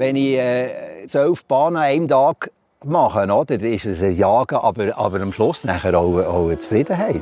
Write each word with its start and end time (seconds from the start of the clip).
Wenn 0.00 0.16
ich 0.16 0.38
äh, 0.38 1.06
zwölf 1.06 1.44
Bahnen 1.44 1.76
an 1.76 1.82
einem 1.82 2.08
Tag 2.08 2.50
mache, 2.82 3.24
oder, 3.24 3.58
dann 3.58 3.70
ist 3.70 3.84
es 3.84 4.02
ein 4.02 4.16
Jagen, 4.16 4.56
aber, 4.56 4.96
aber 4.96 5.20
am 5.20 5.30
Schluss 5.30 5.62
nachher 5.64 5.92
auch, 5.94 6.16
auch 6.24 6.46
eine 6.46 6.58
Zufriedenheit. 6.58 7.20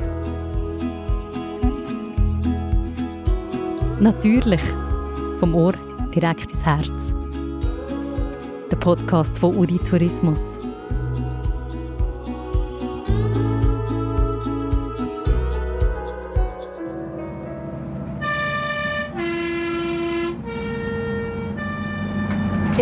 Natürlich. 3.99 4.61
Vom 5.41 5.57
Ohr 5.57 5.73
direkt 6.15 6.53
ins 6.53 6.65
Herz. 6.65 7.13
Der 8.71 8.77
Podcast 8.77 9.41
von 9.41 9.57
Udi 9.57 9.81
Tourismus. 9.81 10.68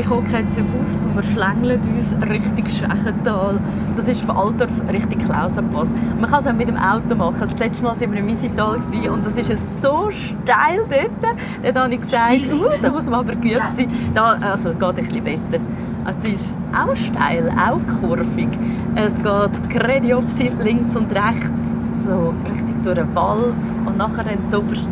Jetzt 0.06 0.56
im 0.56 0.66
Bus 0.66 0.88
und 1.04 1.16
wir 1.16 1.22
schlängeln 1.24 1.80
uns 1.80 2.30
Richtung 2.30 2.66
Schwächental. 2.68 3.58
Das 3.96 4.08
ist 4.08 4.20
von 4.20 4.36
Altdorf 4.36 4.70
Richtung 4.88 5.18
Klausenpass. 5.18 5.88
Man 6.20 6.30
kann 6.30 6.44
es 6.44 6.46
auch 6.48 6.52
mit 6.52 6.68
dem 6.68 6.76
Auto 6.76 7.16
machen. 7.16 7.40
Das 7.40 7.58
letzte 7.58 7.82
Mal 7.82 8.00
waren 8.00 8.12
wir 8.12 8.20
im 8.20 8.28
Isital 8.28 8.76
und 9.10 9.26
das 9.26 9.32
ist 9.32 9.82
so 9.82 10.08
steil 10.12 10.86
dort. 10.88 11.34
Dann 11.74 11.82
habe 11.82 11.94
ich 11.94 12.00
gesagt, 12.00 12.52
uh, 12.52 12.80
da 12.80 12.90
muss 12.90 13.04
man 13.06 13.14
aber 13.14 13.32
geübt 13.32 13.76
sein. 13.76 13.90
Da, 14.14 14.38
also 14.40 14.74
geht 14.74 14.82
ein 14.82 14.94
bisschen 14.94 15.24
besser. 15.24 15.62
Also 16.04 16.18
es 16.22 16.28
ist 16.34 16.58
auch 16.72 16.94
steil, 16.94 17.50
auch 17.50 17.80
kurvig. 18.00 18.48
Es 18.94 19.12
geht 19.12 19.70
gerade 19.70 20.22
links 20.62 20.94
und 20.94 21.10
rechts, 21.10 21.62
so 22.06 22.32
richtig 22.48 22.82
durch 22.84 22.96
den 22.96 23.12
Wald 23.16 23.54
und 23.84 23.96
nachher 23.96 24.22
dann 24.22 24.48
zuoberst 24.48 24.88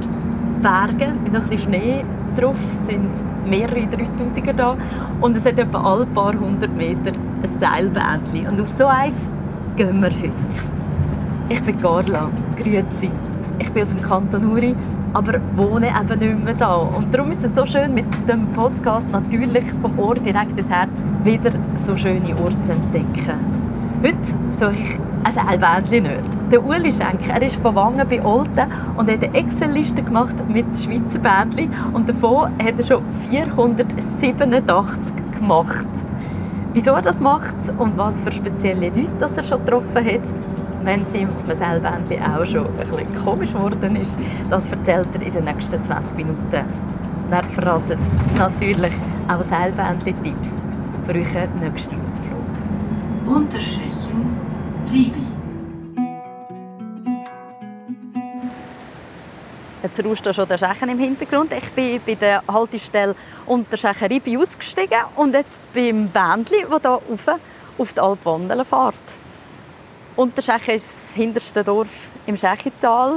Berge 0.60 1.12
mit 1.22 1.32
noch 1.32 1.42
ein 1.42 1.48
bisschen 1.50 1.70
Schnee 1.70 2.04
drauf 2.36 2.56
sind 2.88 3.33
mehrere 3.46 3.80
3000er 3.80 4.52
da 4.52 4.76
und 5.20 5.36
es 5.36 5.44
hat 5.44 5.58
etwa 5.58 5.80
alle 5.80 6.06
paar 6.06 6.34
hundert 6.34 6.74
Meter 6.76 7.12
ein 7.42 7.60
Seilbändchen. 7.60 8.48
Und 8.48 8.60
auf 8.60 8.70
so 8.70 8.86
eins 8.86 9.16
gehen 9.76 10.00
wir 10.00 10.10
heute. 10.10 10.32
Ich 11.48 11.62
bin 11.62 11.80
Carla, 11.80 12.30
grüezi. 12.56 13.10
Ich 13.58 13.70
bin 13.70 13.82
aus 13.82 13.88
dem 13.88 14.02
Kanton 14.02 14.52
Uri, 14.52 14.74
aber 15.12 15.34
wohne 15.56 15.88
eben 15.88 16.18
nicht 16.18 16.44
mehr 16.44 16.54
da. 16.54 16.74
Und 16.74 17.14
darum 17.14 17.30
ist 17.30 17.44
es 17.44 17.54
so 17.54 17.66
schön, 17.66 17.94
mit 17.94 18.06
dem 18.28 18.46
Podcast 18.48 19.10
natürlich 19.10 19.64
vom 19.80 19.98
Ohr 19.98 20.14
direkt 20.14 20.58
ins 20.58 20.68
Herz 20.68 20.90
wieder 21.22 21.52
so 21.86 21.96
schöne 21.96 22.30
Orte 22.40 22.56
zu 22.66 22.72
entdecken. 22.72 23.38
Heute 24.02 24.16
suche 24.58 24.72
ich 24.72 25.13
ein 25.24 25.32
Seilbändchen 25.32 26.02
nicht. 26.02 26.52
Der 26.52 26.64
Uli 26.64 26.92
Schenk, 26.92 27.28
er 27.28 27.42
ist 27.42 27.56
von 27.56 27.74
Wangen 27.74 28.06
bei 28.08 28.22
Olten 28.22 28.70
und 28.96 29.10
hat 29.10 29.24
eine 29.24 29.34
Excel-Liste 29.34 30.02
gemacht 30.02 30.34
mit 30.48 30.66
Schweizer 30.78 31.18
Bändchen 31.18 31.72
und 31.92 32.08
davon 32.08 32.50
hat 32.62 32.74
er 32.76 32.84
schon 32.84 33.02
487 33.30 35.12
gemacht. 35.38 35.86
Wieso 36.74 36.90
er 36.90 37.02
das 37.02 37.20
macht 37.20 37.56
und 37.78 37.96
was 37.96 38.20
für 38.20 38.32
spezielle 38.32 38.88
Leute 38.90 39.08
das 39.18 39.32
er 39.32 39.44
schon 39.44 39.64
getroffen 39.64 40.04
hat, 40.04 40.20
wenn 40.82 41.06
sie 41.06 41.26
auf 41.26 41.48
einem 41.48 41.58
Seilbändchen 41.58 42.22
auch 42.22 42.44
schon 42.44 42.66
ein 42.66 42.76
bisschen 42.76 43.24
komisch 43.24 43.52
geworden 43.52 43.96
ist, 43.96 44.18
das 44.50 44.70
erzählt 44.70 45.08
er 45.14 45.22
in 45.22 45.32
den 45.32 45.44
nächsten 45.44 45.82
20 45.82 46.16
Minuten. 46.16 46.64
er 47.30 47.44
verratet 47.44 47.98
natürlich 48.36 48.92
auch 49.28 49.42
Seilbändchen-Tipps 49.42 50.50
für 51.06 51.12
euren 51.12 51.60
nächsten 51.60 51.96
Ausflug. 52.00 53.34
Unterschechen, 53.36 54.53
Ribi. 54.94 55.12
Jetzt 59.82 60.04
rauscht 60.04 60.34
schon 60.34 60.48
der 60.48 60.56
Schächen 60.56 60.88
im 60.88 60.98
Hintergrund. 60.98 61.52
Ich 61.52 61.68
bin 61.72 62.00
bei 62.06 62.14
der 62.14 62.42
Haltestelle 62.46 63.16
unter 63.44 63.76
Schächeribi 63.76 64.38
ausgestiegen 64.38 65.00
und 65.16 65.34
jetzt 65.34 65.58
beim 65.74 66.08
Bändli, 66.08 66.64
das 66.70 66.80
hier 66.80 66.90
rauf 66.90 67.40
auf 67.76 67.92
die 67.92 68.00
Alp 68.00 68.24
wandeln 68.24 68.64
fährt. 68.64 68.94
Unterschächen 70.14 70.76
ist 70.76 70.86
das 70.86 71.14
hinterste 71.14 71.64
Dorf 71.64 71.88
im 72.26 72.38
Schächital. 72.38 73.16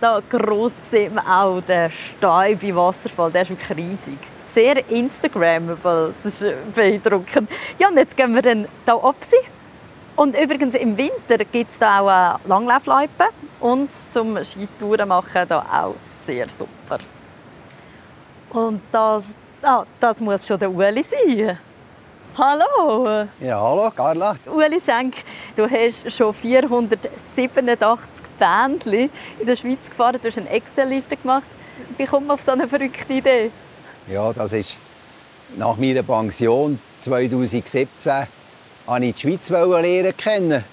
Da 0.00 0.20
gross 0.28 0.72
sieht 0.90 1.14
man 1.14 1.26
auch 1.26 1.62
den 1.62 1.90
Steibi 1.90 2.76
Wasserfall, 2.76 3.32
der 3.32 3.42
ist 3.42 3.50
wirklich 3.50 3.78
riesig. 3.78 4.18
Sehr 4.54 4.88
Instagrammable, 4.90 6.12
das 6.22 6.42
ist 6.42 6.74
beeindruckend. 6.74 7.48
Ja, 7.78 7.88
und 7.88 7.96
jetzt 7.96 8.14
gehen 8.14 8.34
wir 8.34 8.42
dann 8.42 8.68
hier 8.84 8.94
runter. 8.94 9.53
Und 10.16 10.38
übrigens 10.38 10.74
im 10.76 10.96
Winter 10.96 11.38
gibt 11.38 11.72
es 11.72 11.78
da 11.78 12.00
auch 12.00 12.38
Langlaufloipen 12.46 13.26
und 13.60 13.90
zum 14.12 14.38
Skitouren 14.44 15.08
machen 15.08 15.42
da 15.48 15.58
auch 15.60 15.94
sehr 16.26 16.46
super. 16.48 16.98
Und 18.50 18.80
das, 18.92 19.24
ah, 19.62 19.84
das 19.98 20.20
muss 20.20 20.46
schon 20.46 20.58
der 20.60 20.70
Uli 20.70 21.02
sein. 21.02 21.58
Hallo! 22.38 23.26
Ja, 23.40 23.60
hallo, 23.60 23.90
Carla. 23.90 24.36
Uli 24.46 24.80
Schenk, 24.80 25.16
du 25.56 25.68
hast 25.68 26.10
schon 26.12 26.32
487 26.32 28.24
Bändchen 28.38 29.10
in 29.40 29.46
der 29.46 29.56
Schweiz 29.56 29.88
gefahren. 29.88 30.18
Du 30.22 30.28
hast 30.28 30.38
eine 30.38 30.48
Excel-Liste 30.48 31.16
gemacht. 31.16 31.46
Wie 31.96 32.06
kommt 32.06 32.28
man 32.28 32.34
auf 32.34 32.42
so 32.42 32.52
eine 32.52 32.68
verrückte 32.68 33.12
Idee? 33.12 33.50
Ja, 34.08 34.32
das 34.32 34.52
ist 34.52 34.76
nach 35.56 35.76
meiner 35.76 36.04
Pension 36.04 36.78
2017 37.00 37.88
wollte 38.86 39.06
ich 39.06 39.14
die 39.14 39.20
Schweiz 39.20 39.48
lernen 39.48 40.16
kennen 40.16 40.64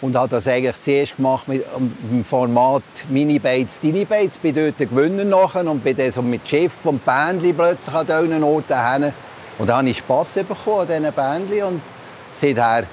und 0.00 0.16
habe 0.16 0.28
das 0.28 0.46
eigentlich 0.46 0.80
zuerst 0.80 1.16
gemacht 1.16 1.48
mit 1.48 1.64
dem 1.74 2.24
Format 2.24 2.82
Mini 3.08 3.38
Bates, 3.38 3.80
Dini 3.80 4.04
Bates. 4.04 4.38
Bin 4.38 4.54
dort 4.54 4.78
Gewinner 4.78 5.24
nachher 5.24 5.66
und 5.66 5.82
bin 5.82 5.96
dann 5.96 6.12
so 6.12 6.22
mit 6.22 6.46
Schiff 6.46 6.72
und 6.84 7.04
Bändli 7.04 7.52
plötzlich 7.52 7.94
an 7.94 8.06
diesen 8.06 8.42
Orten 8.42 8.92
hin. 8.92 9.12
Und 9.58 9.68
da 9.68 9.78
habe 9.78 9.88
ich 9.88 9.98
Spass 9.98 10.34
bekommen 10.34 10.80
an 10.80 10.86
diesen 10.88 11.12
Bändli 11.12 11.62
und 11.62 11.80
seither 12.34 12.84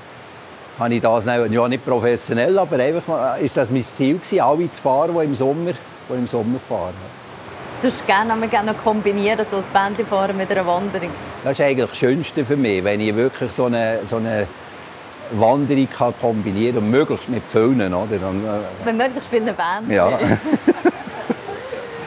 habe 0.79 0.93
ich 0.93 1.01
das 1.01 1.25
nicht, 1.25 1.51
ja, 1.51 1.67
nicht 1.67 1.85
professionell, 1.85 2.57
aber 2.57 2.77
einfach 2.77 3.37
ist 3.37 3.55
das 3.55 3.69
mein 3.69 3.83
Ziel 3.83 4.16
gewesen, 4.16 4.41
alle 4.41 4.72
zu 4.72 4.81
fahren, 4.81 5.16
die 5.17 5.25
im 5.25 5.35
Sommer, 5.35 5.72
die 6.09 6.13
im 6.13 6.27
Sommer 6.27 6.59
fahren. 6.67 6.93
Du 7.81 7.87
würdest 7.87 8.05
gerne, 8.07 8.47
gerne 8.47 8.73
kombinieren, 8.73 9.45
so 9.49 9.57
ein 9.57 9.63
Bändli 9.72 10.05
fahren 10.05 10.35
mit 10.35 10.49
einer 10.49 10.66
Wanderung? 10.66 11.11
Das 11.45 11.57
ist 11.59 11.63
eigentlich 11.63 11.89
das 11.91 12.00
Schönste 12.00 12.44
für 12.44 12.57
mich, 12.57 12.83
wenn 12.83 13.00
ich 13.00 13.16
wirklich 13.16 13.51
so 13.51 13.66
eine, 13.66 14.00
so 14.07 14.16
eine 14.16 14.47
Wanderung 15.33 15.88
kann 15.95 16.11
kombinieren 16.19 16.79
und 16.79 16.89
möglichst 16.89 17.29
mit 17.29 17.44
vielen. 17.51 17.94
Oder? 17.94 18.17
Dann, 18.19 18.44
äh, 18.44 18.61
Mit 18.83 18.97
möglichst 18.97 19.29
vielen 19.29 19.45
Bänden. 19.45 19.91
Ja. 19.91 20.09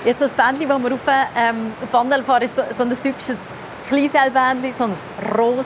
Jetzt 0.04 0.21
das 0.21 0.32
Bändchen, 0.32 0.69
das 0.69 0.82
wir 0.82 0.93
auf, 0.93 1.00
ähm, 1.06 1.71
auf 1.84 1.93
Wandern 1.93 2.25
fahren, 2.25 2.43
ist 2.43 2.56
so, 2.56 2.62
so 2.77 2.82
ein 2.82 2.91
typisches 2.91 3.37
Kleinseilbändchen, 3.88 4.75
so 4.77 4.84
ein 4.87 4.97
rotes. 5.38 5.65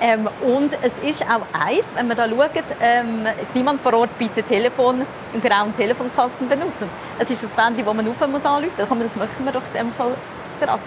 Ähm, 0.00 0.28
und 0.40 0.72
es 0.82 0.90
ist 1.08 1.22
auch 1.22 1.42
eins, 1.52 1.84
wenn 1.94 2.08
man 2.08 2.16
da 2.16 2.28
schaut, 2.28 2.50
ähm, 2.80 3.26
ist 3.40 3.54
niemand 3.54 3.80
vor 3.80 3.94
Ort 3.94 4.18
bietet 4.18 4.48
Telefon 4.48 5.02
im 5.32 5.40
grauen 5.40 5.72
Telefonkasten 5.76 6.48
benutzen. 6.48 6.88
Es 7.20 7.30
ist 7.30 7.44
ein 7.44 7.50
Bändchen, 7.54 7.84
das 7.84 7.94
man 7.94 8.08
auf 8.08 8.18
muss 8.28 8.44
anrufen 8.44 8.98
muss. 8.98 9.08
Das 9.08 9.14
machen 9.14 9.44
wir 9.44 9.52
doch 9.52 9.62
in 9.72 9.86
dem 9.86 9.92
Fall 9.92 10.16
gerade. 10.60 10.80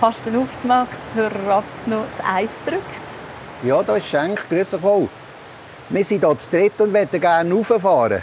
Kasten 0.00 0.36
aufgemacht, 0.36 0.88
Hörer 1.14 1.56
abgenommen, 1.56 2.06
das 2.16 2.26
Eis 2.26 2.48
gedrückt. 2.64 2.84
Ja, 3.62 3.82
da 3.82 3.96
ist 3.96 4.06
Schenk. 4.06 4.48
Grüß 4.48 4.70
dich 4.70 4.82
wohl. 4.82 5.08
Wir 5.88 6.04
sind 6.04 6.24
hier 6.24 6.38
zu 6.38 6.50
dritt 6.50 6.80
und 6.80 6.92
möchten 6.92 7.20
gerne 7.20 7.52
rauffahren. 7.52 8.22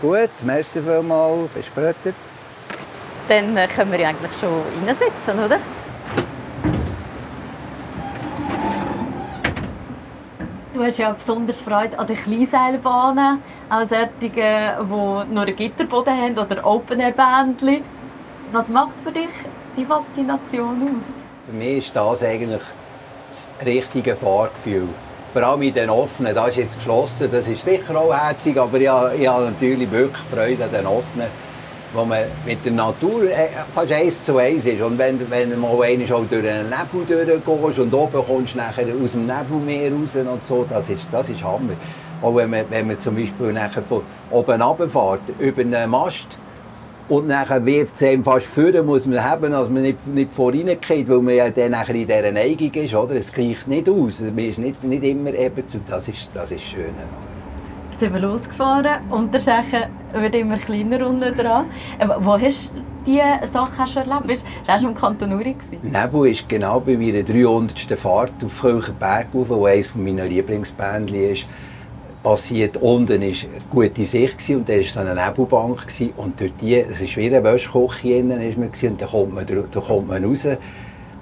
Gut, 0.00 0.30
merci 0.44 0.80
vielmals. 0.80 1.50
Bis 1.54 1.66
später. 1.66 2.12
Dann 3.28 3.56
äh, 3.56 3.66
können 3.66 3.90
wir 3.90 4.00
ja 4.00 4.08
eigentlich 4.10 4.32
schon 4.38 4.62
reinsitzen, 4.86 5.44
oder? 5.44 5.58
Du 10.74 10.82
hast 10.84 10.98
ja 10.98 11.12
besonders 11.12 11.60
Freude 11.60 11.98
an 11.98 12.06
den 12.06 12.16
Kleinseilbahnen, 12.16 13.42
auch 13.70 13.84
solche, 13.84 14.10
die 14.20 15.32
nur 15.32 15.42
einen 15.42 15.56
Gitterboden 15.56 16.12
haben 16.12 16.38
oder 16.38 16.66
Open-Air-Bändchen. 16.66 17.82
Was 18.52 18.68
macht 18.68 18.94
für 19.04 19.12
dich 19.12 19.30
die 19.76 19.84
Faszination 19.84 20.82
aus? 20.82 21.14
Für 21.46 21.56
mich 21.56 21.78
ist 21.78 21.96
das 21.96 22.22
eigentlich 22.22 22.62
das 23.28 23.50
richtige 23.64 24.16
Fahrgefühl. 24.16 24.88
Vor 25.32 25.42
allem 25.42 25.62
in 25.62 25.74
den 25.74 25.90
offenen, 25.90 26.34
das 26.34 26.50
ist 26.50 26.56
jetzt 26.56 26.76
geschlossen, 26.76 27.28
das 27.30 27.48
ist 27.48 27.64
sicher 27.64 27.96
auch 27.96 28.14
herzig, 28.14 28.56
aber 28.56 28.76
ich, 28.76 28.84
ich 28.84 29.28
habe 29.28 29.46
natürlich 29.46 29.90
wirklich 29.90 30.22
Freude 30.32 30.64
an 30.64 30.70
den 30.70 30.86
offenen, 30.86 31.26
wo 31.92 32.04
man 32.04 32.22
mit 32.46 32.64
der 32.64 32.72
Natur 32.72 33.24
äh, 33.24 33.48
fast 33.74 33.92
eins 33.92 34.22
zu 34.22 34.38
eins 34.38 34.64
ist. 34.64 34.80
Und 34.80 34.96
wenn, 34.96 35.18
wenn 35.30 35.50
du 35.50 35.56
mal 35.56 35.82
einmal 35.82 36.12
auch 36.12 36.24
durch 36.30 36.48
einen 36.48 36.70
Nebel 36.70 37.26
durchgehst 37.26 37.78
und 37.78 37.92
oben 37.92 38.24
kommst 38.24 38.54
nachher 38.54 38.86
aus 39.02 39.12
dem 39.12 39.26
Nebelmeer 39.26 39.92
raus 39.92 40.14
und 40.14 40.46
so, 40.46 40.64
das 40.70 40.88
ist, 40.88 41.02
das 41.10 41.28
ist 41.28 41.42
Hammer. 41.42 41.74
Auch 42.22 42.36
wenn 42.36 42.50
man, 42.50 42.64
wenn 42.70 42.86
man 42.86 42.98
zum 43.00 43.16
Beispiel 43.16 43.52
nachher 43.52 43.82
von 43.82 44.02
oben 44.30 44.62
runterfährt, 44.62 45.20
über 45.40 45.62
einen 45.62 45.90
Mast, 45.90 46.28
und 47.08 47.28
nachher 47.28 47.64
wirft 47.64 47.96
es 47.96 48.02
einem 48.02 48.24
fast 48.24 48.46
führen, 48.46 48.86
muss 48.86 49.06
man 49.06 49.22
haben, 49.22 49.52
dass 49.52 49.68
man 49.68 49.82
nicht, 49.82 50.06
nicht 50.06 50.30
vorhin 50.32 50.66
geht, 50.66 51.08
weil 51.08 51.20
man 51.20 51.34
ja 51.34 51.50
dann 51.50 51.72
nachher 51.72 51.94
in 51.94 52.06
dieser 52.06 52.32
Neigung 52.32 52.72
ist. 52.72 52.94
Oder? 52.94 53.14
Es 53.16 53.32
gleicht 53.32 53.68
nicht 53.68 53.88
aus. 53.88 54.20
Man 54.20 54.38
ist 54.38 54.58
nicht, 54.58 54.82
nicht 54.82 55.04
immer 55.04 55.34
eben 55.34 55.68
zu. 55.68 55.80
Das 55.86 56.08
ist, 56.08 56.30
das 56.32 56.50
ist 56.50 56.62
schön. 56.62 56.94
Jetzt 57.90 58.00
sind 58.00 58.12
wir 58.12 58.20
losgefahren 58.20 59.08
und 59.10 59.32
der 59.32 59.40
Schächen 59.40 59.84
wird 60.12 60.34
immer 60.34 60.58
kleiner 60.58 61.06
unten 61.06 61.36
dran. 61.36 61.66
Ähm, 62.00 62.12
wo 62.20 62.38
hast 62.38 62.72
diese 63.06 63.22
Sachen 63.52 63.84
du 63.92 64.00
erlebt? 64.00 64.26
Bist 64.26 64.46
du 64.66 64.72
schon 64.72 64.88
im 64.88 64.94
Kanton 64.94 65.32
Uri? 65.32 65.54
Nebel 65.82 66.30
ist 66.30 66.48
genau 66.48 66.80
bei 66.80 66.96
meiner 66.96 67.22
300. 67.22 67.98
Fahrt 67.98 68.32
auf 68.44 68.60
Kirchenberg 68.60 69.26
wo 69.32 69.66
eines 69.66 69.94
meiner 69.94 70.24
Lieblingsbändchen 70.24 71.32
ist 71.32 71.46
passiert. 72.24 72.76
Unten 72.78 73.20
war 73.20 73.28
eine 73.28 73.34
gute 73.70 74.04
Sicht 74.04 74.50
und 74.50 74.68
da 74.68 74.74
war 74.74 74.82
so 74.82 75.00
eine 75.00 75.14
Nebelbank. 75.14 75.86
Und 76.16 76.40
durch 76.40 76.52
die, 76.60 76.76
es 76.76 77.00
war 77.00 77.16
wie 77.16 77.26
eine 77.26 77.44
Wäschküche 77.44 78.08
innen, 78.08 78.40
ist 78.40 78.58
man, 78.58 78.70
und 78.90 79.00
da 79.00 79.06
kommt 79.06 79.34
man, 79.34 79.46
da 79.46 79.80
kommt 79.80 80.08
man 80.08 80.24
raus 80.24 80.48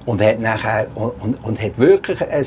und 0.07 0.23
hat, 0.23 0.41
nachher, 0.41 0.87
und, 0.95 1.13
und, 1.21 1.45
und 1.45 1.61
hat 1.61 1.77
wirklich 1.79 2.21
ein 2.23 2.47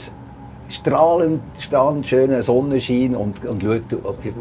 strahlend, 0.69 1.42
strahlend 1.60 2.07
schönen 2.07 2.42
Sonnenschein 2.42 3.16
und, 3.16 3.46
und 3.46 3.62
schaut, 3.62 3.84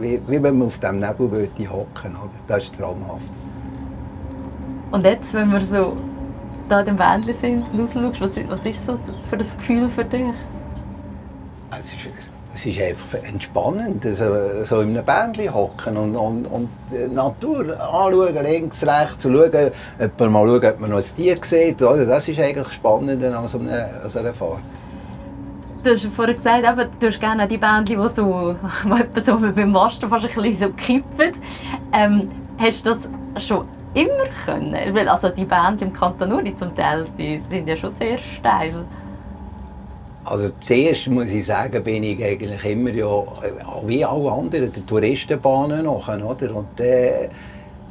wie, 0.00 0.20
wie 0.26 0.42
wenn 0.42 0.58
man 0.58 0.68
auf 0.68 0.78
diesem 0.78 1.00
Nebel 1.00 1.48
hocken 1.70 2.12
würde. 2.12 2.30
Das 2.48 2.64
ist 2.64 2.74
traumhaft. 2.76 3.20
Und 4.90 5.04
jetzt, 5.04 5.34
wenn 5.34 5.50
wir 5.50 5.60
so 5.60 5.96
da 6.68 6.80
in 6.80 6.86
dem 6.86 6.98
Wändchen 6.98 7.34
sind, 7.40 7.64
rausschaust, 7.78 8.20
was, 8.20 8.30
was 8.48 8.66
ist 8.66 8.88
das 8.88 9.00
für 9.28 9.36
ein 9.36 9.38
Gefühl 9.38 9.88
für 9.88 10.04
dich? 10.04 10.22
Es 11.70 11.86
ist, 11.92 12.30
es 12.54 12.66
ist 12.66 12.80
einfach 12.80 13.18
entspannend, 13.24 14.04
so, 14.04 14.64
so 14.64 14.80
in 14.80 14.90
einem 14.90 15.04
Bändchen 15.04 15.52
hocken 15.52 15.96
und, 15.96 16.14
und, 16.14 16.46
und 16.46 16.68
die 16.92 17.12
Natur 17.12 17.64
anschauen, 17.80 18.44
links, 18.44 18.86
rechts, 18.86 19.24
und 19.26 19.34
schauen, 19.34 19.72
ob 19.98 20.20
man 20.20 20.32
mal 20.32 20.46
schauen, 20.46 20.64
ob 20.64 20.80
man 20.80 20.90
noch 20.90 20.98
ein 20.98 21.16
Tier 21.16 21.36
sieht. 21.42 21.82
Oder? 21.82 22.06
Das 22.06 22.28
ist 22.28 22.38
eigentlich 22.38 22.68
spannend 22.68 23.24
an 23.24 23.48
so 23.48 23.58
einer, 23.58 24.02
an 24.04 24.08
so 24.08 24.20
einer 24.20 24.32
Fahrt. 24.32 24.60
Du 25.82 25.90
hast 25.90 26.06
vorhin 26.06 26.36
gesagt, 26.36 26.64
eben, 26.64 26.88
du 26.98 27.06
hast 27.08 27.20
gerne 27.20 27.48
die 27.48 27.58
Bändchen, 27.58 28.00
die 28.00 28.08
so, 28.08 28.56
so 29.26 29.38
beim 29.38 29.72
Masten 29.72 30.08
fast 30.08 30.24
ein 30.24 30.42
bisschen 30.42 30.68
so 30.68 30.68
kippen. 30.74 31.32
Ähm, 31.92 32.30
hast 32.56 32.86
du 32.86 32.90
das 32.90 33.44
schon 33.44 33.66
immer 33.94 34.28
können? 34.44 34.94
Weil 34.94 35.08
also 35.08 35.28
die 35.28 35.44
Bändchen 35.44 35.88
im 35.88 35.92
Kanton 35.92 36.32
Uri 36.32 36.54
zum 36.56 36.74
Teil 36.76 37.04
die 37.18 37.42
sind 37.50 37.66
ja 37.66 37.76
schon 37.76 37.90
sehr 37.90 38.16
steil. 38.18 38.84
Also 40.24 40.50
zuerst 40.62 41.06
muss 41.08 41.28
ich 41.28 41.44
sagen, 41.44 41.82
bin 41.82 42.02
ich 42.02 42.24
eigentlich 42.24 42.64
immer 42.64 42.90
ja, 42.90 43.22
wie 43.86 44.04
alle 44.04 44.32
anderen, 44.32 44.72
der 44.72 44.86
Touristenbahnen 44.86 45.84
nachher, 45.84 46.24
oder? 46.24 46.56
Und 46.56 46.68
dann 46.76 46.86
äh, 46.86 47.28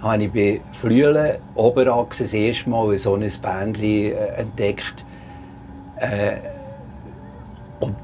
habe 0.01 0.23
ich 0.23 0.31
bei 0.31 0.61
Flüelen 0.81 1.35
Oberachse 1.53 2.23
das 2.23 2.33
erste 2.33 2.69
Mal 2.69 2.97
so 2.97 3.13
ein 3.13 3.31
Bändchen 3.41 4.13
äh, 4.13 4.41
entdeckt. 4.41 5.05
Äh, 5.97 6.37
und 7.79 7.95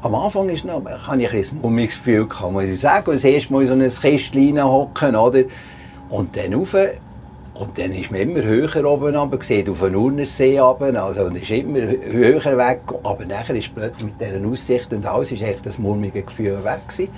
am 0.00 0.14
Anfang 0.14 0.48
ist 0.48 0.64
noch, 0.64 0.82
hatte 0.84 1.22
ich 1.22 1.52
ein 1.52 1.60
mummiges 1.60 1.98
Gefühl, 1.98 2.26
muss 2.50 2.64
ich 2.64 2.80
sagen. 2.80 3.10
Und 3.10 3.16
das 3.16 3.24
erste 3.24 3.52
Mal 3.52 3.66
so 3.66 3.74
ein 3.74 3.90
Kästchen 3.90 4.62
hocken, 4.64 5.14
oder? 5.14 5.42
Und 6.08 6.34
dann 6.36 6.54
rauf, 6.54 6.74
und 7.54 7.76
dann 7.76 7.92
ist 7.92 8.10
man 8.10 8.20
immer 8.20 8.42
höher 8.42 8.84
oben 8.90 9.14
runter, 9.14 9.42
sieht 9.42 9.68
auf 9.68 9.80
den 9.80 9.94
Urnersee 9.94 10.58
runter, 10.58 11.04
also 11.04 11.26
ist 11.28 11.50
immer 11.50 11.80
höher 11.80 12.56
weg. 12.56 12.80
Aber 13.02 13.26
nachher 13.26 13.54
ist 13.54 13.74
plötzlich 13.74 14.10
mit 14.10 14.20
dieser 14.20 14.46
Aussicht 14.46 14.92
und 14.92 15.04
alles 15.04 15.32
ist 15.32 15.42
echt 15.42 15.66
das 15.66 15.78
mulmige 15.78 16.22
Gefühl 16.22 16.64
weg 16.64 16.88
gewesen. 16.88 17.12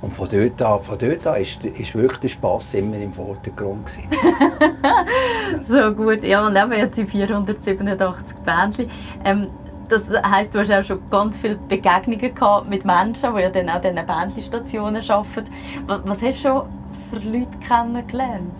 Und 0.00 0.14
von 0.14 0.28
dort 0.28 0.60
an, 0.62 0.82
von 0.82 0.98
dort 0.98 1.26
an 1.26 1.40
ist, 1.40 1.64
ist 1.64 1.94
wirklich 1.94 2.18
der 2.18 2.28
Spass 2.28 2.74
immer 2.74 2.96
im 2.96 3.12
Vordergrund. 3.12 3.88
so 5.68 5.92
gut. 5.92 6.24
Ja, 6.24 6.46
und 6.46 6.56
eben 6.56 6.72
jetzt 6.72 6.96
sind 6.96 7.08
487 7.08 8.36
Bändchen. 8.38 8.90
Ähm, 9.24 9.48
das 9.88 10.02
heisst, 10.24 10.54
du 10.54 10.60
hast 10.60 10.72
auch 10.72 10.84
schon 10.84 10.98
ganz 11.10 11.38
viele 11.38 11.56
Begegnungen 11.68 12.34
gehabt 12.34 12.68
mit 12.68 12.84
Menschen, 12.84 13.34
die 13.36 13.42
ja 13.42 13.50
dann 13.50 13.68
auch 13.68 13.80
diese 13.80 13.94
Bändchenstationen 13.94 15.08
arbeiten. 15.08 15.50
Was, 15.86 16.00
was 16.04 16.22
hast 16.22 16.44
du 16.44 16.48
schon 16.48 16.62
für 17.10 17.28
Leute 17.28 17.58
kennengelernt? 17.66 18.50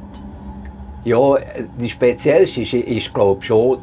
Ja, 1.04 1.36
die 1.80 1.88
speziellste 1.90 2.62
ist, 2.62 2.74
ist 2.74 3.12
glaube 3.12 3.42
schon 3.42 3.78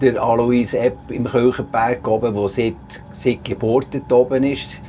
der 0.00 0.22
Alois 0.22 0.72
Epp 0.72 0.96
im 1.10 1.24
Kirchenberg 1.24 2.08
oben, 2.08 2.34
der 2.34 2.48
seit, 2.48 2.74
seit 3.14 3.44
Geburt 3.44 4.10
oben 4.10 4.44
ist. 4.44 4.80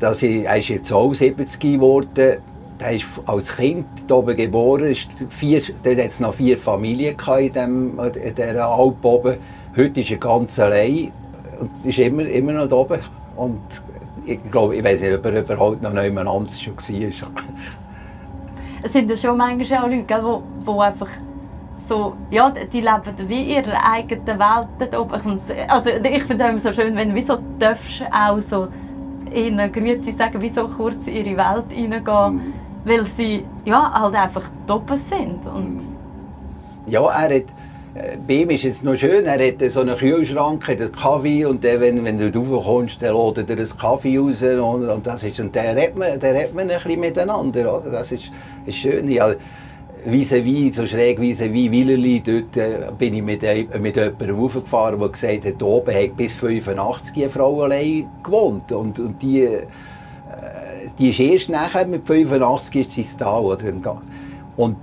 Das 0.00 0.20
ist, 0.20 0.44
er 0.44 0.58
ist 0.58 0.68
jetzt 0.68 0.92
auch 0.92 1.14
70 1.14 1.60
geworden. 1.60 2.38
Er 2.80 2.92
ist 2.92 3.06
als 3.26 3.56
Kind 3.56 3.86
hier 4.04 4.16
oben 4.16 4.36
geboren. 4.36 4.90
Ist 4.90 5.08
vier, 5.30 5.62
dort 5.84 5.98
hat 5.98 6.06
es 6.06 6.18
noch 6.18 6.34
vier 6.34 6.58
Familien 6.58 7.16
in, 7.38 7.52
dem, 7.52 8.00
in 8.00 8.34
dieser 8.34 8.68
Alp 8.68 9.04
oben. 9.04 9.36
Heute 9.76 10.00
ist 10.00 10.10
er 10.10 10.16
ganz 10.16 10.58
allein 10.58 11.12
und 11.60 11.70
ist 11.84 12.00
immer, 12.00 12.26
immer 12.26 12.52
noch 12.52 12.70
oben. 12.72 12.98
Und 13.36 13.60
ich 14.26 14.38
glaube, 14.50 14.74
ich 14.74 14.84
weiß 14.84 15.02
nicht, 15.02 15.14
ob 15.14 15.24
er 15.24 15.38
überhaupt 15.38 15.82
noch 15.82 16.02
jemand 16.02 16.28
anderes 16.28 16.60
schon 16.60 16.74
war 16.74 17.30
es 18.82 18.92
sind 18.92 19.10
ja 19.10 19.16
schon 19.16 19.36
manchmal 19.36 19.84
auch 19.84 19.88
Leute, 19.88 20.04
die, 20.04 20.64
die 20.64 20.80
einfach 20.80 21.08
so, 21.88 22.14
ja, 22.30 22.50
die 22.50 22.80
leben 22.80 23.28
wie 23.28 23.54
in 23.54 23.64
ihrer 23.64 23.90
eigenen 23.90 24.38
Welt 24.38 24.96
oben. 24.96 25.40
Also 25.68 25.90
ich 25.90 26.22
finde 26.24 26.44
es 26.44 26.50
immer 26.50 26.58
so 26.58 26.72
schön, 26.72 26.94
wenn 26.94 27.14
du 27.14 27.22
so 27.22 27.38
darfst, 27.58 28.04
auch 28.12 28.40
so 28.40 28.68
ihnen 29.34 29.72
Grüezi 29.72 30.12
sagen, 30.12 30.40
wie 30.40 30.50
so 30.50 30.68
kurz 30.68 31.06
in 31.06 31.16
ihre 31.16 31.36
Welt 31.36 31.64
hineingehen, 31.70 32.34
mhm. 32.34 32.52
weil 32.84 33.06
sie 33.06 33.44
ja, 33.64 33.92
halt 33.92 34.14
einfach 34.14 34.50
oben 34.68 34.96
sind. 34.96 35.46
Und 35.46 35.80
ja, 36.86 37.02
er 37.06 37.36
hat 37.36 37.44
bei 38.26 38.34
ihm 38.34 38.50
ist 38.50 38.64
es 38.64 38.82
noch 38.82 38.96
schön, 38.96 39.24
er 39.26 39.46
hat 39.46 39.70
so 39.70 39.80
einen 39.80 39.96
Kühlschrank, 39.96 40.66
hat 40.68 40.80
einen 40.80 40.92
Kaffee 40.92 41.44
und 41.44 41.64
der, 41.64 41.80
wenn, 41.80 42.04
wenn 42.04 42.18
du 42.18 42.38
raufkommst, 42.38 43.02
dann 43.02 43.16
lädt 43.16 43.50
er 43.50 43.56
einen 43.56 43.78
Kaffee 43.78 44.18
raus 44.18 44.42
und, 44.42 44.88
und 44.88 45.06
das 45.06 45.22
ist, 45.24 45.40
und 45.40 45.54
dann 45.54 45.76
redet 45.76 45.96
man, 45.96 46.18
dann 46.20 46.36
redet 46.36 46.54
man 46.54 46.70
ein 46.70 46.76
bisschen 46.76 47.00
miteinander, 47.00 47.78
oder? 47.78 47.90
das 47.90 48.12
ist, 48.12 48.30
ist 48.66 48.76
schön. 48.76 49.10
Ja, 49.10 49.34
vis-à-vis, 50.04 50.76
so 50.76 50.86
schräg 50.86 51.18
vis-à-vis 51.18 51.70
Willerli, 51.70 52.20
dort 52.20 52.56
äh, 52.56 52.90
bin 52.96 53.14
ich 53.14 53.22
mit, 53.22 53.42
mit 53.80 53.96
jemandem 53.96 54.38
raufgefahren, 54.38 54.98
der 55.00 55.08
gesagt 55.08 55.44
hat, 55.44 55.54
hier 55.58 55.66
oben 55.66 55.94
hat 55.94 56.16
bis 56.16 56.34
85 56.34 57.16
eine 57.16 57.30
Frau 57.30 57.62
allein 57.62 58.08
gewohnt 58.22 58.70
und, 58.72 58.98
und 58.98 59.20
die, 59.20 59.42
äh, 59.42 59.66
die 60.98 61.10
ist 61.10 61.20
erst 61.20 61.48
nachher 61.48 61.86
mit 61.86 62.06
85 62.06 62.76
ist 62.76 62.92
sie 62.92 63.18
da, 63.18 63.38
oder? 63.38 63.72
Und 64.56 64.76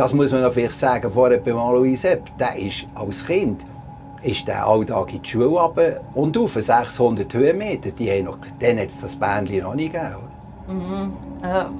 das 0.00 0.14
muss 0.14 0.32
man 0.32 0.50
vielleicht 0.50 0.76
sagen, 0.76 1.12
vorher 1.12 1.36
bei 1.36 1.52
Alois 1.52 1.96
Sepp, 1.96 2.22
der 2.38 2.56
ist 2.56 2.86
als 2.94 3.26
Kind 3.26 3.66
ist 4.22 4.48
der 4.48 4.66
alltag 4.66 5.12
in 5.12 5.20
die 5.20 5.28
Schule 5.28 5.46
runter 5.46 6.00
und 6.14 6.38
auf 6.38 6.54
600 6.54 7.32
Höhenmeter. 7.34 7.90
Die 7.90 8.10
haben 8.10 8.24
noch, 8.24 8.38
dann 8.58 8.78
hat 8.78 8.88
es 8.88 8.98
das 8.98 9.14
Bändchen 9.14 9.62
noch 9.62 9.74
nicht 9.74 9.92
gegeben. 9.92 10.16
Mhm. 10.68 11.12
Ja. 11.42 11.70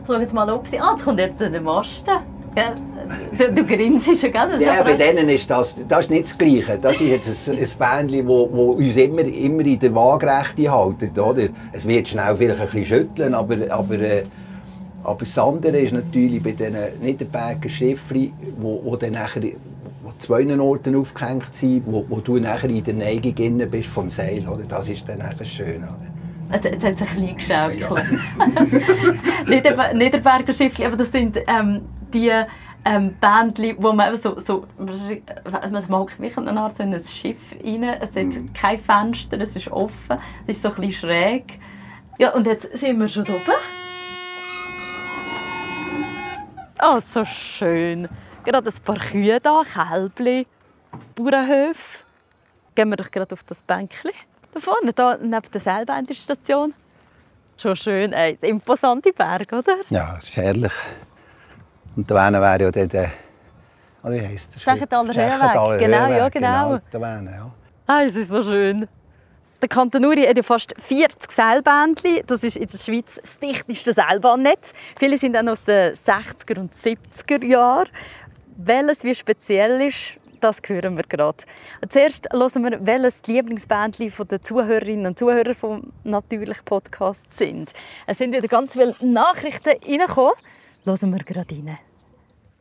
Ich 0.00 0.06
schaue 0.06 0.20
jetzt 0.20 0.32
mal, 0.32 0.48
ob 0.48 0.66
sie... 0.66 0.78
Ah, 0.78 0.92
jetzt 0.92 1.04
kommt 1.04 1.18
jetzt 1.18 1.40
der 1.40 1.60
Masten. 1.60 2.14
Du, 3.36 3.52
du 3.52 3.64
grinst 3.64 4.06
schon, 4.06 4.32
gell? 4.32 4.60
Ja, 4.60 4.82
bei 4.82 4.94
denen 4.94 5.28
ist 5.28 5.50
das, 5.50 5.76
das 5.88 6.00
ist 6.02 6.10
nicht 6.10 6.24
das 6.24 6.38
Gleiche. 6.38 6.78
Das 6.78 7.00
ist 7.00 7.00
jetzt 7.00 7.48
ein, 7.48 7.58
ein 7.58 8.08
Bändchen, 8.08 8.28
das 8.28 8.36
uns 8.36 8.96
immer, 8.96 9.22
immer 9.22 9.64
in 9.64 9.78
der 9.78 9.94
Waagrechte 9.94 10.72
hält. 10.72 11.18
Oder? 11.18 11.48
Es 11.72 11.86
wird 11.86 12.08
schnell 12.08 12.36
vielleicht 12.36 12.60
ein 12.60 12.66
bisschen 12.66 12.86
schütteln, 12.86 13.34
aber, 13.34 13.56
aber 13.70 13.94
äh, 13.94 14.24
aber 15.02 15.20
das 15.20 15.38
andere 15.38 15.78
ist 15.80 15.92
natürlich 15.92 16.42
bei 16.42 16.52
diesen 16.52 16.76
Niederberger 17.00 17.68
Schiffen, 17.68 18.32
wo, 18.58 18.80
wo 18.84 18.96
dann 18.96 19.12
nachher 19.12 19.42
wo 20.02 20.12
zwei 20.18 20.58
Orten 20.58 20.96
aufgehängt 20.96 21.54
sind, 21.54 21.84
wo, 21.86 22.04
wo 22.08 22.20
du 22.20 22.38
nachher 22.38 22.68
in 22.68 22.84
der 22.84 22.94
Neigung 22.94 23.36
innen 23.36 23.70
bist 23.70 23.88
vom 23.88 24.10
Seil. 24.10 24.46
Oder? 24.46 24.64
Das 24.68 24.88
ist 24.88 25.08
dann 25.08 25.18
nachher 25.18 25.44
schön. 25.44 25.78
Oder? 25.78 26.10
Jetzt 26.52 26.84
hat 26.84 26.94
es 27.00 27.00
ein 27.16 27.36
bisschen 27.36 27.36
geschaukelt. 27.36 28.06
Ja. 29.46 29.92
Niederberger 29.94 30.52
Schiffli, 30.52 30.84
aber 30.84 30.96
das 30.96 31.12
sind 31.12 31.38
ähm, 31.46 31.82
die 32.12 32.32
ähm, 32.84 33.14
Bändchen, 33.20 33.76
wo 33.78 33.92
man 33.92 34.16
so, 34.16 34.38
so 34.38 34.64
man 34.78 35.84
mag 35.88 36.18
wirklich 36.18 36.38
eine 36.38 36.60
Art 36.60 36.76
so 36.76 36.82
in 36.82 36.94
ein 36.94 37.02
Schiff 37.02 37.54
rein. 37.64 37.84
Es 37.84 38.10
hat 38.10 38.26
mm. 38.26 38.52
kein 38.52 38.78
Fenster, 38.78 39.40
es 39.40 39.54
ist 39.54 39.70
offen, 39.70 40.18
es 40.46 40.56
ist 40.56 40.62
so 40.62 40.70
ein 40.70 40.74
bisschen 40.76 40.92
schräg. 40.92 41.58
Ja, 42.18 42.30
und 42.30 42.46
jetzt 42.46 42.76
sind 42.76 42.98
wir 42.98 43.08
schon 43.08 43.24
oben. 43.24 43.89
Oh, 46.82 47.00
so 47.14 47.24
schön. 47.24 48.08
Gerade 48.44 48.70
ein 48.70 48.84
paar 48.84 48.98
Kühe 48.98 49.40
da, 49.40 49.62
Kälbli, 49.62 50.46
Bauernhöfe. 51.14 51.98
Gehen 52.74 52.88
wir 52.88 52.96
doch 52.96 53.10
gerade 53.10 53.32
auf 53.32 53.44
das 53.44 53.60
Bänkchen 53.62 54.12
da 54.52 54.60
vorne, 54.60 54.92
da 54.92 55.16
neben 55.16 55.50
der 55.52 55.60
Seilbahnstation. 55.60 56.74
Schon 57.56 57.76
schön, 57.76 58.12
ey, 58.12 58.38
imposante 58.42 59.12
Berg, 59.12 59.52
oder? 59.52 59.76
Ja, 59.90 60.16
es 60.18 60.24
ist 60.24 60.36
herrlich. 60.36 60.72
Und 61.96 62.10
da 62.10 62.32
wäre 62.32 62.62
ja 62.62 62.70
der, 62.70 63.10
wie 64.04 64.26
heisst 64.26 64.54
der? 64.54 64.60
Schächentaler 64.60 65.14
Höhenweg. 65.14 65.80
Genau, 65.80 66.08
ja, 66.08 66.28
genau. 66.28 66.80
genau 66.90 67.04
Wähne, 67.04 67.30
ja. 67.30 67.50
Ah, 67.86 68.02
es 68.02 68.14
ist 68.14 68.28
so 68.30 68.42
schön. 68.42 68.88
Der 69.60 69.68
Kanton 69.68 70.06
Uri 70.06 70.22
hat 70.22 70.38
ja 70.38 70.42
fast 70.42 70.74
40 70.80 71.30
Seilbändchen. 71.30 72.22
Das 72.26 72.42
ist 72.42 72.56
in 72.56 72.66
der 72.66 72.78
Schweiz 72.78 73.20
das 73.20 73.38
dichteste 73.38 73.92
Seilbahnnetz. 73.92 74.72
Viele 74.98 75.18
sind 75.18 75.34
dann 75.34 75.50
aus 75.50 75.62
den 75.62 75.92
60er 75.92 76.58
und 76.58 76.74
70er 76.74 77.44
Jahren. 77.44 77.90
Welches 78.56 79.04
wie 79.04 79.14
speziell 79.14 79.82
ist, 79.82 80.14
das 80.40 80.56
hören 80.66 80.96
wir 80.96 81.02
gerade. 81.02 81.44
Zuerst 81.90 82.32
hören 82.32 82.64
wir, 82.64 82.86
welches 82.86 83.20
die 83.20 83.32
Lieblingsbändchen 83.32 84.28
der 84.28 84.40
Zuhörerinnen 84.40 85.06
und 85.06 85.18
Zuhörer 85.18 85.54
vom 85.54 85.92
«Natürlich» 86.04 86.64
Podcast 86.64 87.26
sind. 87.34 87.74
Es 88.06 88.16
sind 88.16 88.34
wieder 88.34 88.48
ganz 88.48 88.72
viele 88.72 88.94
Nachrichten 89.02 89.76
reingekommen. 89.86 90.32
Hören 90.84 91.12
wir 91.12 91.22
gerade 91.22 91.54
rein. 91.54 91.78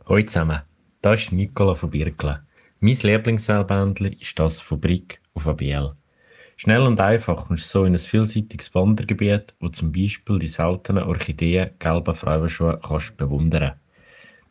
Hallo 0.06 0.22
zusammen. 0.24 0.62
Das 1.02 1.22
ist 1.22 1.32
Nicola 1.32 1.76
von 1.76 1.92
Birkle. 1.92 2.44
Mein 2.82 2.98
Lieblingsseilbändchen 3.02 4.12
ist 4.20 4.38
das 4.38 4.60
von 4.60 4.82
Brick 4.82 5.22
auf 5.34 5.48
ABL. 5.48 5.94
Schnell 6.62 6.82
und 6.82 7.00
einfach 7.00 7.48
kommst 7.48 7.74
du 7.74 7.80
so 7.80 7.86
in 7.86 7.94
ein 7.94 8.00
vielseitiges 8.00 8.76
Wandergebiet, 8.76 9.54
wo 9.62 9.70
zum 9.70 9.94
Beispiel 9.94 10.40
die 10.40 10.50
seltenen 10.50 11.06
Orchideen 11.06 11.70
gelben 11.80 12.14
Frauenschuhe 12.14 12.78
kannst 12.86 13.16
bewundern. 13.16 13.76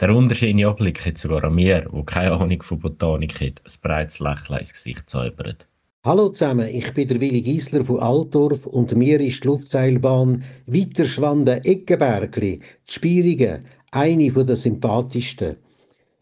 Der 0.00 0.14
wunderschöne 0.14 0.66
Anblick 0.66 1.04
hat 1.04 1.18
sogar 1.18 1.44
an 1.44 1.54
mir, 1.54 1.86
wo 1.90 2.02
keine 2.04 2.32
Ahnung 2.32 2.62
von 2.62 2.78
Botanik 2.78 3.42
hat, 3.42 3.60
ein 3.62 3.72
breites 3.82 4.20
Lächeln 4.20 4.58
ins 4.58 4.72
Gesicht 4.72 5.10
zaubert. 5.10 5.68
Hallo 6.02 6.30
zusammen, 6.30 6.74
ich 6.74 6.90
bin 6.94 7.08
der 7.08 7.20
Willi 7.20 7.42
Giesler 7.42 7.84
von 7.84 8.00
Altdorf 8.00 8.64
und 8.64 8.96
mir 8.96 9.20
ist 9.20 9.44
die 9.44 9.48
Luftseilbahn 9.48 10.44
Weiterschwanden-Eckenbergli, 10.66 12.60
die 12.60 12.90
Spierigen, 12.90 13.66
eine 13.90 14.32
der 14.32 14.56
sympathischsten. 14.56 15.56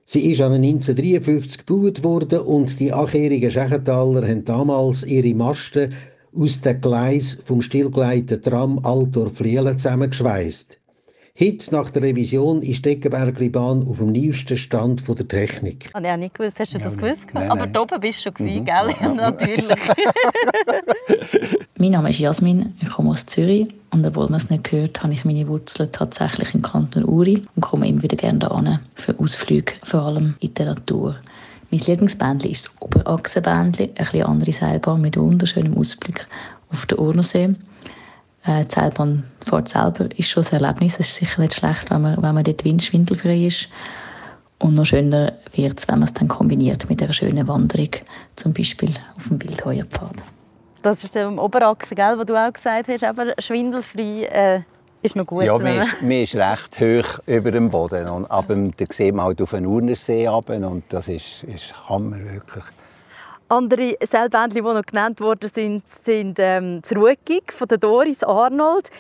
Sie 0.09 0.31
ist 0.31 0.41
an 0.41 0.53
1953 0.53 1.67
gebaut 1.67 2.05
worden 2.05 2.39
und 2.43 2.79
die 2.79 2.93
achtjährigen 2.93 3.51
Schächentaler 3.51 4.23
haben 4.29 4.45
damals 4.45 5.03
ihre 5.03 5.35
Masten 5.35 5.95
aus 6.33 6.61
dem 6.61 6.81
Gleis 6.81 7.41
vom 7.45 7.61
stillgeleiteten 7.61 8.41
Tram 8.41 8.79
Altdorf-Lielen 8.87 9.79
zusammengeschweißt. 9.79 10.79
Heute, 11.39 11.71
nach 11.75 11.91
der 11.91 12.01
Revision, 12.01 12.63
ist 12.63 12.87
die 12.87 12.91
Eckenbergli-Bahn 12.93 13.87
auf 13.87 13.99
dem 13.99 14.11
neuesten 14.13 14.57
Stand 14.57 15.07
der 15.07 15.29
Technik. 15.29 15.91
Habe 15.93 16.07
ich 16.07 16.13
auch 16.13 16.17
nicht 16.17 16.35
gewusst. 16.35 16.59
Hast 16.59 16.73
du 16.73 16.79
das 16.79 16.95
Ja, 16.95 17.01
gewusst? 17.01 17.27
nein, 17.35 17.51
Aber 17.51 17.61
nein. 17.61 17.73
da 17.75 17.81
oben 17.83 18.01
bist 18.01 18.21
du 18.21 18.23
schon, 18.23 18.35
gewesen, 18.35 18.61
Mhm. 18.61 18.65
gell? 18.65 18.95
Ja, 18.99 19.15
natürlich. 19.15 19.79
Mein 21.79 21.91
Name 21.91 22.09
ist 22.09 22.21
Jasmin, 22.21 22.73
ich 22.81 22.89
komme 22.89 23.11
aus 23.11 23.27
Zürich 23.27 23.69
und 23.91 24.07
obwohl 24.07 24.31
man 24.31 24.37
es 24.41 24.49
nicht 24.49 24.65
gehört, 24.65 25.03
habe 25.03 25.13
ich 25.13 25.27
meine 25.27 25.47
Wurzeln 25.47 25.93
tatsächlich 25.93 26.55
im 26.55 26.63
Kanton 26.63 27.05
Uri 27.05 27.43
und 27.55 27.61
komme 27.61 27.87
immer 27.87 28.03
wieder 28.03 28.17
gerne 28.17 28.39
hierher 28.41 28.81
für 28.95 29.19
Ausflüge, 29.21 29.75
vor 29.83 30.01
allem 30.05 30.37
in 30.41 30.55
der 30.55 30.67
Natur. 30.67 31.17
Mein 31.71 31.81
Lieblingsbändchen 31.81 32.51
ist 32.51 32.65
das 32.67 32.73
Oberachsenbändchen, 32.81 33.91
eine 33.95 34.07
bisschen 34.11 34.27
andere 34.27 34.53
Seilbahn 34.53 35.03
mit 35.03 35.19
wunderschönem 35.19 35.77
Ausblick 35.77 36.27
auf 36.73 36.87
den 36.87 36.99
Urnersee. 36.99 37.55
Äh, 38.47 38.65
die 38.65 38.75
Seilbahn 38.75 39.25
fährt 39.45 39.69
selber 39.69 40.09
ist 40.17 40.29
schon 40.31 40.45
ein 40.47 40.63
Erlebnis. 40.63 40.95
Es 41.01 41.09
ist 41.09 41.17
sicher 41.17 41.41
nicht 41.41 41.55
schlecht, 41.55 41.91
wenn 41.91 42.03
man, 42.03 42.17
wenn 42.23 42.35
man 42.35 42.45
dort 42.45 42.65
windschwindelfrei 42.65 43.47
ist. 43.47 43.69
Und 44.59 44.75
noch 44.75 44.87
schöner 44.87 45.33
wird 45.53 45.81
es, 45.81 45.89
wenn 45.89 45.99
man 45.99 46.05
es 46.09 46.15
dann 46.15 46.29
kombiniert 46.29 46.89
mit 46.89 47.03
einer 47.03 47.13
schönen 47.13 47.47
Wanderung, 47.47 47.91
zum 48.37 48.55
Beispiel 48.55 48.95
auf 49.17 49.29
dem 49.29 49.43
Wildheuerpfad. 49.43 50.23
Das 50.83 51.05
ist 51.05 51.15
der 51.15 51.31
Oberachse, 51.31 51.95
gell, 51.95 52.17
wo 52.19 52.25
du 52.25 52.35
auch 52.37 52.53
gesagt 52.53 52.89
hast, 52.89 53.05
aber 53.05 53.35
schwindelfrei 53.39 54.23
äh, 54.33 54.61
ist 55.03 55.17
noch 55.17 55.27
gut. 55.27 55.43
Ja, 55.45 55.59
man- 55.59 55.79
ist, 55.79 56.01
mir 56.01 56.23
ist 56.23 56.35
recht 56.37 56.81
hoch 56.81 57.19
über 57.27 57.51
dem 57.51 57.69
Boden. 57.69 58.09
Und, 58.09 58.31
aber 58.31 58.55
da 58.55 58.85
sieht 58.91 59.15
man 59.15 59.27
halt 59.27 59.43
auf 59.43 59.51
den 59.51 59.67
Urnersee 59.67 60.27
runter 60.27 60.55
und 60.71 60.85
das 60.89 61.09
ist, 61.09 61.43
ist 61.45 61.75
Hammer, 61.89 62.17
wirklich. 62.19 62.65
Andere 63.49 63.97
Seilbändchen, 64.03 64.65
die 64.65 64.73
noch 64.75 64.83
genannt 64.83 65.21
worden 65.21 65.51
sind, 65.55 65.89
sind 65.89 66.39
ähm, 66.41 66.83
Ruegig 66.95 67.53
von 67.53 67.69
der 67.69 67.79
Doris 67.79 68.25
Arnold. 68.25 68.91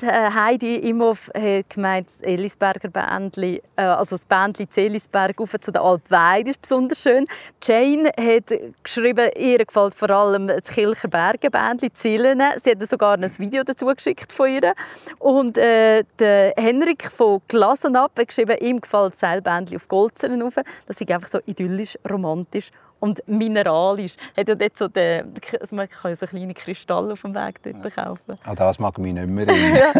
Die, 0.00 0.06
äh, 0.06 0.30
Heidi 0.30 0.74
Imhoff 0.74 1.30
hat 1.34 1.70
gemeint, 1.70 2.08
das 2.08 2.20
Elisberger 2.20 2.88
Bändli, 2.88 3.62
äh, 3.76 3.82
also 3.82 4.16
das 4.16 4.24
Bändli 4.26 4.68
zu 4.68 4.80
Elisberg 4.80 5.38
rauf 5.40 5.54
zu 5.60 5.70
der 5.70 5.82
Alpweide 5.82 6.50
ist 6.50 6.60
besonders 6.60 7.00
schön. 7.00 7.26
Jane 7.62 8.10
hat 8.18 8.52
geschrieben, 8.82 9.30
ihr 9.38 9.64
gefällt 9.64 9.94
vor 9.94 10.10
allem 10.10 10.48
das 10.48 10.64
Kilcher 10.64 11.08
Berge 11.08 11.48
Bändli 11.48 11.92
Zillen. 11.92 12.42
Sie 12.62 12.72
hat 12.72 12.88
sogar 12.88 13.14
ein 13.14 13.38
Video 13.38 13.62
dazu 13.62 13.86
geschickt 13.86 14.32
von 14.32 14.50
ihr. 14.50 14.74
Und 15.18 15.56
äh, 15.56 16.04
der 16.18 16.54
Henrik 16.56 17.10
von 17.10 17.40
Glasenab 17.46 18.18
hat 18.18 18.28
geschrieben, 18.28 18.58
ihm 18.60 18.80
gefällt 18.80 19.14
das 19.14 19.20
Seilbändli 19.20 19.76
auf 19.76 19.86
Goldzellen 19.88 20.42
rauf. 20.42 20.56
Das 20.86 21.00
ist 21.00 21.10
einfach 21.10 21.30
so 21.30 21.38
idyllisch, 21.46 21.96
romantisch 22.10 22.70
und 23.00 23.22
mineralisch. 23.26 24.14
Hat 24.36 24.48
ja 24.48 24.54
dort 24.54 24.76
so 24.76 24.88
den, 24.88 25.34
also 25.60 25.76
man 25.76 25.88
kann 25.88 26.10
ja 26.10 26.16
so 26.16 26.26
kleine 26.26 26.54
Kristalle 26.54 27.12
auf 27.12 27.22
dem 27.22 27.34
Weg 27.34 27.62
dort 27.62 27.94
kaufen. 27.94 28.38
An 28.44 28.56
das 28.56 28.78
mag 28.78 28.94
ich 28.96 29.02
mich 29.02 29.12
nicht 29.12 29.26
mehr. 29.26 29.46
Ja, 29.74 29.92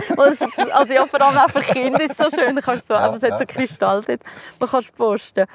also 0.72 0.92
ja, 0.92 1.06
vor 1.06 1.20
allem 1.20 1.38
auch 1.38 1.50
für 1.50 1.60
Kinder 1.60 2.00
ist 2.00 2.12
es 2.12 2.16
so 2.16 2.30
schön. 2.30 2.58
Kannst 2.60 2.88
du 2.88 2.94
so, 2.94 3.00
Ja, 3.00 3.06
aber 3.06 3.16
es 3.16 3.22
hat 3.22 3.38
so. 3.38 3.46
Kristall 3.46 4.02
dort, 4.06 4.20
man 4.58 4.68
kann 4.68 4.84
posten. 4.96 5.46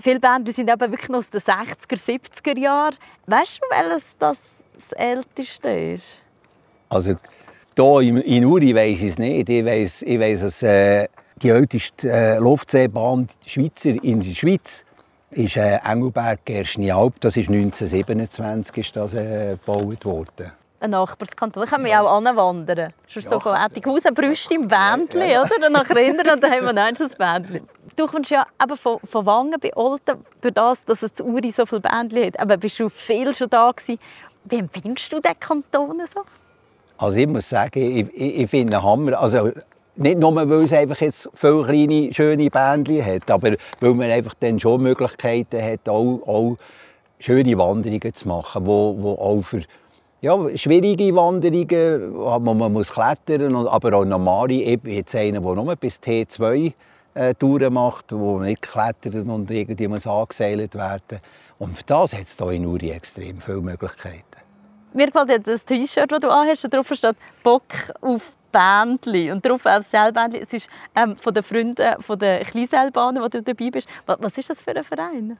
Viele 0.00 0.18
Bänder 0.18 0.52
sind 0.52 0.68
eben 0.68 0.80
wirklich 0.80 1.08
noch 1.08 1.18
aus 1.18 1.30
den 1.30 1.40
60er, 1.40 1.96
70er 1.96 2.58
Jahren. 2.58 2.96
Weißt 3.26 3.60
du, 3.60 3.66
welches 3.70 4.04
das, 4.18 4.38
das 4.74 4.92
älteste 4.92 5.68
ist? 5.68 6.06
Also 6.88 7.14
hier 7.76 8.00
in, 8.00 8.16
in 8.18 8.44
Uri 8.44 8.74
weiss 8.74 9.00
ich 9.00 9.10
es 9.10 9.18
nicht. 9.18 9.48
Ich 9.48 9.64
weiss, 9.64 10.02
ich 10.02 10.18
weiss 10.18 10.40
dass 10.40 10.62
äh, 10.62 11.06
die 11.36 11.50
älteste 11.50 12.10
äh, 12.10 12.38
Luftseebahn 12.38 13.28
Schweizer 13.46 13.90
in 14.02 14.20
der 14.20 14.34
Schweiz 14.34 14.84
ist 15.36 15.56
äh, 15.56 15.78
Engelberg 15.84 16.44
Gerschnialp. 16.44 17.20
Das 17.20 17.36
ist 17.36 17.48
1927 17.48 18.76
ist 18.78 18.96
das, 18.96 19.14
äh, 19.14 19.56
gebaut 19.64 20.04
worden. 20.04 20.52
Ein 20.80 20.90
Nachbarskanton. 20.90 21.62
Da 21.62 21.68
können 21.68 21.84
wir 21.84 21.92
ja 21.92 22.02
auch 22.02 22.16
anwandern. 22.16 22.92
Schon 23.08 23.22
so 23.22 23.40
von 23.40 23.56
Ettighausen, 23.56 24.12
Brüst 24.14 24.50
im 24.52 24.68
Bändchen, 24.68 25.22
oder? 25.22 25.48
Dann 25.60 25.72
nach 25.72 25.88
Rinder 25.88 26.32
und 26.32 26.42
dann 26.42 26.50
haben 26.50 26.66
wir 26.66 26.72
noch 26.72 26.82
ein 26.82 27.42
Bändchen. 27.42 27.68
Du 27.96 28.06
kommst 28.06 28.30
ja 28.30 28.44
eben 28.60 28.76
von, 28.76 28.98
von 29.08 29.24
Wangen 29.24 29.60
bei 29.60 29.70
Olten, 29.76 30.24
durch 30.40 30.54
das, 30.54 30.84
dass 30.84 31.02
es 31.02 31.14
zu 31.14 31.24
Uri 31.24 31.50
so 31.52 31.64
viele 31.64 31.80
Bändchen 31.80 32.26
hat. 32.26 32.40
Aber 32.40 32.56
bist 32.56 32.78
du 32.80 32.88
viel 32.88 33.32
schon 33.34 33.48
da 33.48 33.70
gewesen? 33.70 34.00
Wie 34.44 34.58
empfindest 34.58 35.12
du 35.12 35.20
den 35.20 35.38
Kanton 35.38 36.02
so? 36.12 36.22
Also 36.98 37.16
ich 37.16 37.26
muss 37.26 37.48
sagen, 37.48 37.78
ich, 37.78 38.06
ich, 38.14 38.40
ich 38.40 38.50
finde 38.50 38.82
Hammer. 38.82 39.18
Also 39.20 39.52
nicht 39.96 40.18
nur, 40.18 40.34
weil 40.34 40.64
es 40.64 40.72
einfach 40.72 41.00
jetzt 41.00 41.30
viele 41.34 41.64
kleine, 41.64 42.12
schöne 42.12 42.50
Bändchen 42.50 43.04
hat, 43.04 43.30
aber 43.30 43.56
weil 43.80 43.94
man 43.94 44.10
einfach 44.10 44.34
dann 44.40 44.58
schon 44.58 44.82
Möglichkeiten 44.82 45.62
hat, 45.62 45.88
auch, 45.88 46.20
auch 46.26 46.56
schöne 47.18 47.56
Wanderungen 47.56 48.14
zu 48.14 48.28
machen, 48.28 48.66
wo, 48.66 48.96
wo 48.98 49.12
auch 49.12 49.42
für 49.42 49.62
ja, 50.20 50.38
schwierige 50.56 51.14
Wanderungen, 51.14 52.14
wo 52.14 52.54
man 52.54 52.72
muss 52.72 52.92
klettern 52.92 53.52
muss, 53.52 53.68
aber 53.68 53.92
auch 53.92 54.04
normale. 54.04 54.54
Jetzt 54.54 55.14
einer, 55.14 55.40
der 55.40 55.54
nur 55.54 55.76
bis 55.76 56.00
T2 56.00 56.72
äh, 57.14 57.34
Touren 57.34 57.74
macht, 57.74 58.10
wo 58.10 58.38
man 58.38 58.46
nicht 58.46 58.62
klettert 58.62 59.14
und 59.14 59.50
irgendwie 59.50 59.88
muss 59.88 60.06
angeseilt 60.06 60.74
werden. 60.74 61.20
Und 61.58 61.76
für 61.76 61.84
das 61.84 62.14
hat 62.14 62.22
es 62.22 62.36
hier 62.36 62.50
in 62.50 62.66
Uri 62.66 62.90
extrem 62.90 63.38
viele 63.38 63.60
Möglichkeiten. 63.60 64.24
Mir 64.94 65.10
gefällt 65.10 65.46
das 65.46 65.64
T-Shirt, 65.64 66.10
das 66.10 66.20
du 66.20 66.30
anhast, 66.30 66.72
drauf 66.72 66.90
steht 66.92 67.16
«Bock 67.42 67.64
auf 68.00 68.32
Bändli» 68.54 69.30
und 69.32 69.44
drauf 69.44 69.66
auf 69.66 69.84
Seilbändli. 69.84 70.40
Es 70.40 70.52
ist 70.52 70.68
ähm, 70.94 71.16
von 71.16 71.34
den 71.34 71.42
Freunden 71.42 72.02
von 72.02 72.18
der 72.18 72.44
Kleinseilbahnen, 72.44 73.22
wo 73.22 73.28
du 73.28 73.42
dabei 73.42 73.70
bist. 73.70 73.88
Was, 74.06 74.16
was 74.20 74.38
ist 74.38 74.50
das 74.50 74.60
für 74.60 74.74
ein 74.74 74.84
Verein? 74.84 75.36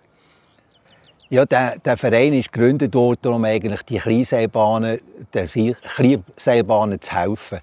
Ja, 1.31 1.47
der, 1.47 1.79
der 1.79 1.97
Verein 1.97 2.35
ist 2.35 2.53
gegründet 2.53 2.95
worden, 2.95 3.33
um 3.33 3.45
eigentlich 3.45 3.83
die 3.83 3.99
Kleinseilbahnen, 3.99 5.01
den 5.33 5.47
Seil- 5.47 5.77
Kleinseilbahnen 5.97 7.01
zu 7.01 7.13
helfen. 7.13 7.61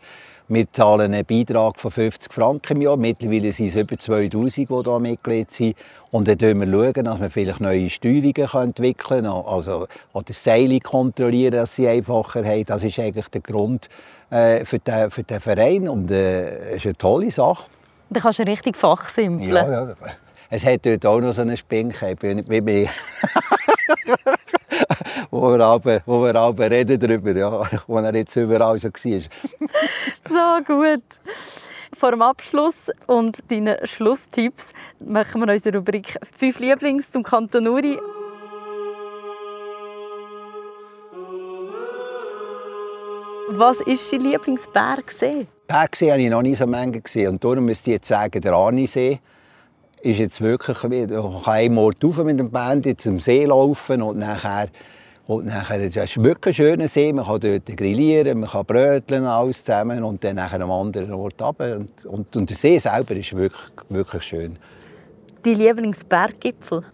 Wir 0.54 0.70
zahlen 0.74 1.14
einen 1.14 1.26
Beitrag 1.26 1.80
von 1.80 1.92
50 1.92 2.34
Franken 2.34 2.76
im 2.76 2.82
Jahr. 2.82 2.98
Mittlerweile 2.98 3.54
sind 3.54 3.68
es 3.68 3.78
über 3.78 3.98
2000, 3.98 4.70
die 4.70 4.74
hier 4.84 5.00
Mitglied 5.00 5.50
sind. 5.50 5.78
Und 6.12 6.28
dann 6.28 6.38
schauen 6.38 6.60
wir, 6.70 7.04
dass 7.04 7.20
wir 7.22 7.30
vielleicht 7.30 7.62
neue 7.62 7.90
Steuerungen 7.90 8.50
entwickeln 8.54 9.24
können, 9.24 9.28
also, 9.28 9.88
oder 10.12 10.34
Seile 10.34 10.82
kontrollieren, 10.82 11.54
dass 11.54 11.78
sie 11.78 11.88
einfacher 11.88 12.44
haben. 12.44 12.66
Das 12.66 12.84
ist 12.84 13.00
eigentlich 13.00 13.30
der 13.30 13.40
Grund 13.40 13.88
äh, 14.32 14.66
für, 14.66 14.80
den, 14.80 15.12
für 15.12 15.24
den 15.24 15.40
Verein. 15.40 15.88
Und 15.88 16.10
äh, 16.10 16.76
ist 16.76 16.86
eine 16.86 16.96
tolle 16.96 17.32
Sache. 17.32 17.66
Da 18.10 18.20
kannst 18.20 18.40
du 18.40 18.44
richtig 18.44 18.76
fachsimpeln. 18.76 19.54
Ja, 19.54 19.88
ja. 19.88 19.96
Es 20.50 20.66
hat 20.66 20.86
dort 20.86 21.06
auch 21.06 21.22
noch 21.22 21.32
so 21.32 21.44
einen 21.44 21.56
Spinke, 21.56 22.16
wie 22.22 22.62
mir. 22.62 22.90
wo 25.32 25.54
wir 25.54 25.62
aber, 25.62 26.02
wo 26.06 26.22
wir 26.24 26.36
aber 26.36 26.70
reden 26.70 27.00
darüber, 27.00 27.32
ja, 27.32 27.64
wo 27.88 27.98
er 28.00 28.14
jetzt 28.16 28.36
überall 28.36 28.78
schon 28.80 28.92
war. 28.92 29.22
So 30.28 30.64
gut. 30.66 31.04
Vor 31.98 32.12
dem 32.12 32.22
Abschluss 32.22 32.90
und 33.08 33.40
deinen 33.50 33.78
Schlusstipps 33.86 34.68
machen 35.00 35.42
wir 35.42 35.54
unsere 35.54 35.78
Rubrik 35.78 36.18
«Fünf 36.38 36.60
Lieblings 36.60 37.10
zum 37.12 37.24
Kanton 37.24 37.68
Uri». 37.68 37.98
Was 43.54 43.82
ist 43.82 44.14
dein 44.14 44.22
Lieblingsbergsee? 44.22 45.46
Bergsee 45.68 46.10
habe 46.10 46.22
ich 46.22 46.30
noch 46.30 46.42
nie 46.42 46.56
so 46.56 46.66
Menge 46.66 47.02
gesehen. 47.02 47.34
Und 47.34 47.44
darum 47.44 47.66
müsste 47.66 47.90
ich 47.90 47.96
jetzt 47.96 48.08
sagen, 48.08 48.40
der 48.40 48.54
Arnisee 48.54 49.20
ist 50.02 50.20
jetzt 50.20 50.40
wirklich, 50.40 50.82
man 50.84 51.10
kann 51.44 51.54
einmal 51.54 51.92
rauf 52.02 52.18
mit 52.24 52.40
dem 52.40 52.50
Band 52.50 53.02
zum 53.02 53.20
See 53.20 53.44
laufen 53.44 54.02
und 54.02 54.20
nachher, 54.20 54.70
und 55.28 55.48
nachher, 55.48 55.90
das 55.90 56.12
ist 56.12 56.24
wirklich 56.24 56.54
ein 56.54 56.66
schöner 56.66 56.88
See, 56.88 57.12
man 57.12 57.26
kann 57.26 57.42
dort 57.42 57.66
grillieren, 57.66 58.40
man 58.40 58.50
kann 58.50 58.66
bröteln, 58.66 59.26
alles 59.26 59.66
zusammen 59.66 60.02
und 60.02 60.24
dann 60.24 60.38
nachher 60.38 60.62
am 60.62 60.72
anderen 60.72 61.12
Ort 61.12 61.42
runter. 61.42 61.76
Und, 61.76 62.06
und, 62.06 62.34
und 62.34 62.50
der 62.50 62.56
See 62.56 62.78
selber 62.78 63.16
ist 63.18 63.36
wirklich, 63.36 63.70
wirklich 63.90 64.24
schön. 64.24 64.58
Dein 65.44 65.56
Lieblingsberggipfel? 65.56 66.86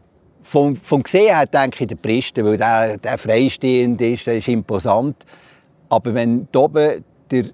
Vom, 0.42 0.76
vom 0.78 1.04
Gesehen 1.04 1.36
her 1.36 1.46
denke 1.46 1.84
ich 1.84 1.88
der 1.88 1.98
Priste, 1.98 2.44
weil 2.44 2.58
der, 2.58 2.98
der 2.98 3.20
freistehend 3.20 4.02
ist, 4.02 4.26
der 4.26 4.38
ist 4.38 4.48
imposant. 4.48 5.24
Aber 5.89 6.13
wenn 6.13 6.48
da 6.51 6.60
oben 6.60 7.03
der, 7.32 7.46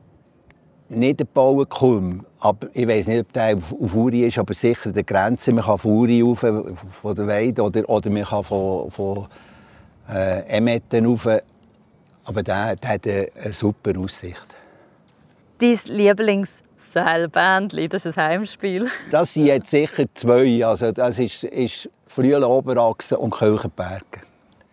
nicht 0.90 1.20
der 1.20 1.26
Bauenkulm, 1.26 2.26
aber 2.40 2.68
ich 2.74 2.88
weiß 2.88 3.08
nicht, 3.08 3.22
ob 3.22 3.34
der 3.34 3.58
auf, 3.58 3.96
Uri 3.96 4.26
ist, 4.26 4.38
aber 4.38 4.54
sicher 4.54 4.88
an 4.88 4.94
der 4.94 5.04
Grenze. 5.04 5.54
Man 5.54 5.64
kann 5.64 5.78
von 5.78 5.92
Uri 5.92 6.22
rauf, 6.22 6.40
von 6.40 7.16
der 7.16 7.28
Weide, 7.28 7.62
oder, 7.62 7.88
oder 7.90 8.10
man 8.10 8.24
kann 8.24 8.44
von, 8.44 8.92
von 8.92 9.28
äh, 10.10 10.58
Emetten 10.58 11.06
rauf. 11.06 11.28
Aber 12.26 12.44
der, 12.44 12.76
der 12.76 12.90
hat 12.90 13.08
eine, 13.08 13.30
eine 13.42 13.54
super 13.54 13.98
Aussicht. 14.00 14.56
Dein 15.60 15.80
Lieblingsseilbändli, 15.86 17.88
das 17.88 18.06
ist 18.06 18.18
ein 18.18 18.30
Heimspiel. 18.30 18.90
Das 19.12 19.34
sind 19.34 19.46
jetzt 19.46 19.70
sicher 19.70 20.06
zwei. 20.14 20.66
Also 20.66 20.92
das 20.92 21.20
ist, 21.20 21.44
ist 21.44 21.90
Frühle 22.08 22.48
Oberachse 22.48 23.18
und 23.18 23.34
Kirchenberge. 23.34 24.22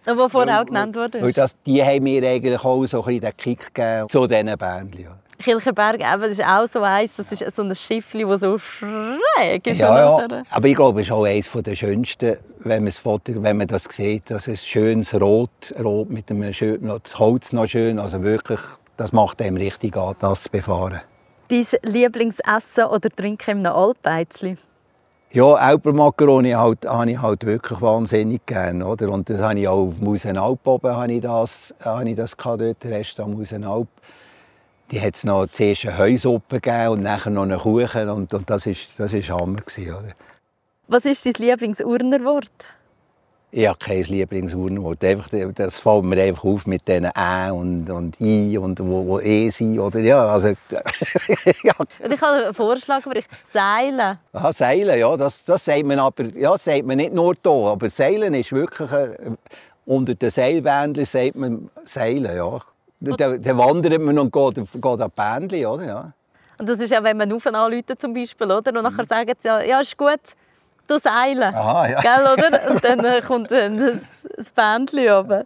Aber 0.07 0.31
vorher 0.31 0.61
auch 0.61 0.67
genannt 0.67 0.97
wurde. 0.97 1.21
Weil 1.21 1.33
das, 1.33 1.55
die 1.63 1.83
haben 1.83 2.05
mir 2.05 2.27
eigentlich 2.27 2.65
auch 2.65 2.85
so 2.87 3.01
ein 3.01 3.05
bisschen 3.05 3.21
den 3.21 3.37
Kick 3.37 3.75
gegeben 3.75 4.09
zu 4.09 4.27
diesen 4.27 4.57
Bändchen. 4.57 5.05
Ja. 5.05 5.17
Kirchenberg, 5.41 6.01
eben, 6.01 6.21
das 6.21 6.33
ist 6.33 6.45
auch 6.45 6.67
so 6.67 6.83
eins, 6.83 7.13
das 7.17 7.33
ist 7.33 7.57
so 7.57 7.63
ein 7.63 7.75
Schiffli, 7.75 8.25
das 8.25 8.41
so 8.41 8.59
schräg 8.59 9.67
ist. 9.67 9.79
Ja, 9.79 10.21
ja. 10.21 10.43
aber 10.51 10.69
ich 10.69 10.77
glaube, 10.77 11.01
es 11.01 11.07
ist 11.07 11.13
auch 11.13 11.25
eines 11.25 11.51
der 11.51 11.75
schönsten, 11.75 12.37
wenn 12.59 12.83
man, 12.83 12.87
das 12.87 12.99
Foto, 12.99 13.43
wenn 13.43 13.57
man 13.57 13.67
das 13.67 13.85
sieht. 13.85 14.31
Das 14.31 14.47
ist 14.47 14.67
schönes 14.67 15.15
Rot, 15.15 15.75
Rot 15.83 16.11
mit 16.11 16.29
dem 16.29 16.53
schön, 16.53 16.87
das 16.87 17.19
Holz 17.19 17.53
noch 17.53 17.67
schön. 17.67 17.99
Also 17.99 18.23
wirklich, 18.23 18.61
das 18.99 19.13
macht 19.13 19.41
einem 19.41 19.57
richtig 19.57 19.97
an, 19.97 20.15
das 20.19 20.43
zu 20.43 20.51
befahren. 20.51 21.01
Dein 21.49 21.67
Lieblingsessen 21.83 22.85
oder 22.85 23.09
Trinken 23.09 23.65
im 23.65 23.67
Alpeizli? 23.67 24.59
Ja, 25.33 25.55
Alpermakaroni 25.55 26.53
halt, 26.53 26.85
habe 26.87 27.11
ich 27.11 27.23
halt 27.23 27.47
wirklich 27.47 27.81
wahnsinnig 27.81 28.45
gerne. 28.47 28.85
Oder? 28.85 29.11
Und 29.11 29.31
das 29.31 29.41
habe 29.41 29.61
ich 29.61 29.69
auch 29.69 29.89
auf 29.89 30.01
Musenalp 30.01 30.67
oben, 30.67 30.97
habe 30.97 31.13
ich 31.13 31.21
das, 31.21 31.75
habe 31.85 32.09
ich 32.09 32.17
das 32.17 32.37
gehabt, 32.37 32.63
dort, 32.63 32.85
Restaurant 32.85 33.37
Musenalp 33.37 33.89
die 34.91 35.01
hat 35.01 35.15
es 35.15 35.25
noch 35.25 35.47
zuerst 35.47 35.87
eine 35.87 35.99
Heusuppe 35.99 36.61
gegeben 36.61 36.89
und 36.89 37.03
nachher 37.03 37.31
noch 37.31 37.43
einen 37.43 37.59
Kuchen 37.59 38.09
und, 38.09 38.35
und 38.35 38.51
das 38.51 38.67
ist 38.67 38.91
das 38.99 39.13
ist 39.13 39.31
Hammer 39.31 39.61
gewesen, 39.61 39.95
oder? 39.95 40.13
Was 40.89 41.05
ist 41.05 41.25
dein 41.25 41.35
Lieblingsurnerwort? 41.35 42.51
Ich 43.53 43.67
habe 43.67 43.79
kein 43.79 44.05
Lieblingsurnerwort. 44.05 45.03
Einfach, 45.03 45.29
das 45.55 45.79
fällt 45.81 46.05
mir 46.05 46.23
einfach 46.23 46.45
auf 46.45 46.67
mit 46.67 46.87
diesen 46.87 47.07
Ä 47.07 47.51
und, 47.51 47.91
und 47.91 48.21
I 48.21 48.57
und 48.57 48.79
wo, 48.81 49.07
wo 49.07 49.21
E 49.21 49.51
sind. 49.51 49.79
Oder, 49.79 49.99
ja, 50.01 50.25
also, 50.25 50.49
ja. 50.49 50.55
Ich 51.55 51.73
habe 51.73 51.89
einen 52.09 52.55
Vorschlag 52.55 53.03
für 53.03 53.15
dich. 53.15 53.27
Seilen. 53.53 54.19
Aha, 54.33 54.53
Seilen, 54.53 54.99
ja. 54.99 55.17
Das, 55.17 55.45
das 55.45 55.65
sagt 55.65 55.85
man 55.85 55.99
aber 55.99 56.25
ja, 56.37 56.53
das 56.53 56.65
sagt 56.65 56.87
man 56.87 56.99
nicht 56.99 57.13
nur 57.13 57.35
hier. 57.43 57.53
Aber 57.53 57.91
Seilen 57.91 58.35
ist 58.35 58.53
wirklich... 58.53 58.91
Äh, 58.93 59.17
unter 59.87 60.15
den 60.15 60.31
Seilbändchen 60.31 61.05
sagt 61.05 61.35
man 61.35 61.69
Seilen, 61.85 62.37
ja. 62.37 62.61
Dann, 63.01 63.43
dann 63.43 63.59
wandert 63.59 64.01
man 64.01 64.19
und 64.19 64.33
geht, 64.33 64.57
geht 64.57 64.85
an 64.85 65.11
Bändchen, 65.17 65.67
oder? 65.67 65.85
Ja. 65.85 66.13
Und 66.59 66.69
das 66.69 66.79
ist 66.79 66.91
ja, 66.91 67.03
wenn 67.03 67.17
man 67.17 67.33
auf 67.33 67.47
anrufen 67.47 67.99
zum 67.99 68.13
Beispiel, 68.13 68.53
oder? 68.53 68.77
Und 68.77 68.83
nachher 68.83 69.05
sagen 69.05 69.33
sie 69.39 69.49
ja, 69.49 69.63
ja, 69.63 69.81
ist 69.81 69.97
gut, 69.97 70.21
seilen. 70.99 71.55
Aha, 71.55 71.89
ja. 71.89 72.01
Gell, 72.01 72.27
oder? 72.33 72.71
Und 72.71 72.85
dann 72.85 73.05
äh, 73.05 73.21
kommt 73.21 73.51
dann 73.51 74.01
das 74.37 74.51
Bändchen 74.51 75.11
oben. 75.11 75.45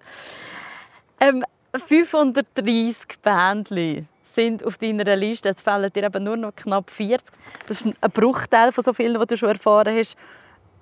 Ähm, 1.20 1.44
530 1.86 3.20
Bändchen 3.22 4.08
sind 4.34 4.64
auf 4.64 4.78
deiner 4.78 5.16
Liste. 5.16 5.48
Es 5.48 5.60
fehlen 5.60 5.92
dir 5.92 6.04
eben 6.04 6.24
nur 6.24 6.36
noch 6.36 6.54
knapp 6.54 6.90
40. 6.90 7.26
Das 7.66 7.80
ist 7.80 7.94
ein 8.00 8.10
Bruchteil 8.10 8.72
von 8.72 8.84
so 8.84 8.92
vielen, 8.92 9.18
die 9.20 9.26
du 9.26 9.36
schon 9.36 9.50
erfahren 9.50 9.96
hast. 9.96 10.16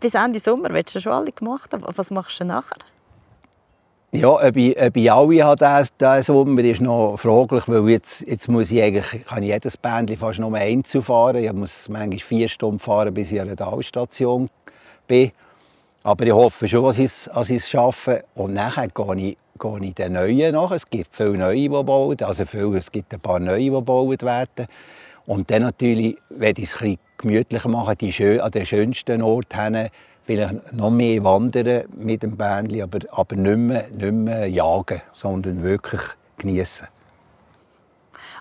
Bis 0.00 0.14
Ende 0.14 0.40
Sommer 0.40 0.70
willst 0.70 0.94
du 0.94 1.00
schon 1.00 1.12
alle 1.12 1.32
gemacht 1.32 1.72
haben. 1.72 1.84
Was 1.96 2.10
machst 2.10 2.40
du 2.40 2.44
nachher? 2.44 2.78
Ja, 4.14 4.28
ob 4.28 4.56
ich, 4.58 4.78
ob 4.78 4.94
ich 4.94 5.10
alle 5.10 5.42
habe, 5.42 5.86
diesen 5.98 6.22
Sommer, 6.22 6.62
ist 6.62 6.82
noch 6.82 7.16
fraglich, 7.16 7.66
weil 7.66 7.88
jetzt, 7.88 8.20
jetzt 8.28 8.46
muss 8.46 8.70
ich 8.70 8.82
eigentlich, 8.82 9.24
kann 9.24 9.42
ich 9.42 9.48
jedes 9.48 9.78
Bändchen 9.78 10.18
fast 10.18 10.38
nur 10.38 10.54
einzeln 10.54 11.00
fahren. 11.00 11.42
Ich 11.42 11.50
muss 11.50 11.88
manchmal 11.88 12.18
vier 12.18 12.46
Stunden 12.46 12.78
fahren, 12.78 13.14
bis 13.14 13.32
ich 13.32 13.40
an 13.40 13.46
der 13.46 13.56
Talstation 13.56 14.50
bin. 15.08 15.32
Aber 16.02 16.26
ich 16.26 16.32
hoffe 16.32 16.68
schon, 16.68 16.84
dass 16.84 16.98
ich 16.98 17.06
es, 17.06 17.30
dass 17.32 17.70
schaffe. 17.70 18.24
Und 18.34 18.52
nachher 18.52 18.88
gehe 18.88 19.16
ich, 19.16 19.38
gehe 19.58 19.78
ich 19.80 19.94
den 19.94 20.12
Neuen 20.12 20.52
nach. 20.56 20.72
Es 20.72 20.84
gibt 20.84 21.16
viele 21.16 21.38
Neue, 21.38 21.54
die 21.54 21.68
bauen. 21.70 22.16
Also 22.20 22.44
viele, 22.44 22.76
es 22.76 22.92
gibt 22.92 23.14
ein 23.14 23.20
paar 23.20 23.38
Neue, 23.38 23.60
die 23.60 23.70
gebaut 23.70 24.22
werden. 24.24 24.66
Und 25.24 25.50
dann 25.50 25.62
natürlich, 25.62 26.18
wenn 26.28 26.54
ich 26.58 26.64
es 26.64 26.74
ein 26.74 26.80
bisschen 26.80 26.98
gemütlicher 27.16 27.68
mache, 27.70 27.96
die 27.96 28.12
schön, 28.12 28.42
an 28.42 28.50
den 28.50 28.66
schönsten 28.66 29.22
Ort 29.22 29.54
hin, 29.54 29.88
vielleicht 30.24 30.72
noch 30.72 30.90
mehr 30.90 31.22
wandern 31.24 31.84
mit 31.96 32.22
dem 32.22 32.36
Bändchen, 32.36 32.82
aber, 32.82 33.00
aber 33.10 33.36
nicht, 33.36 33.56
mehr, 33.56 33.84
nicht 33.90 34.12
mehr 34.12 34.46
jagen, 34.48 35.02
sondern 35.12 35.62
wirklich 35.62 36.00
genießen. 36.38 36.88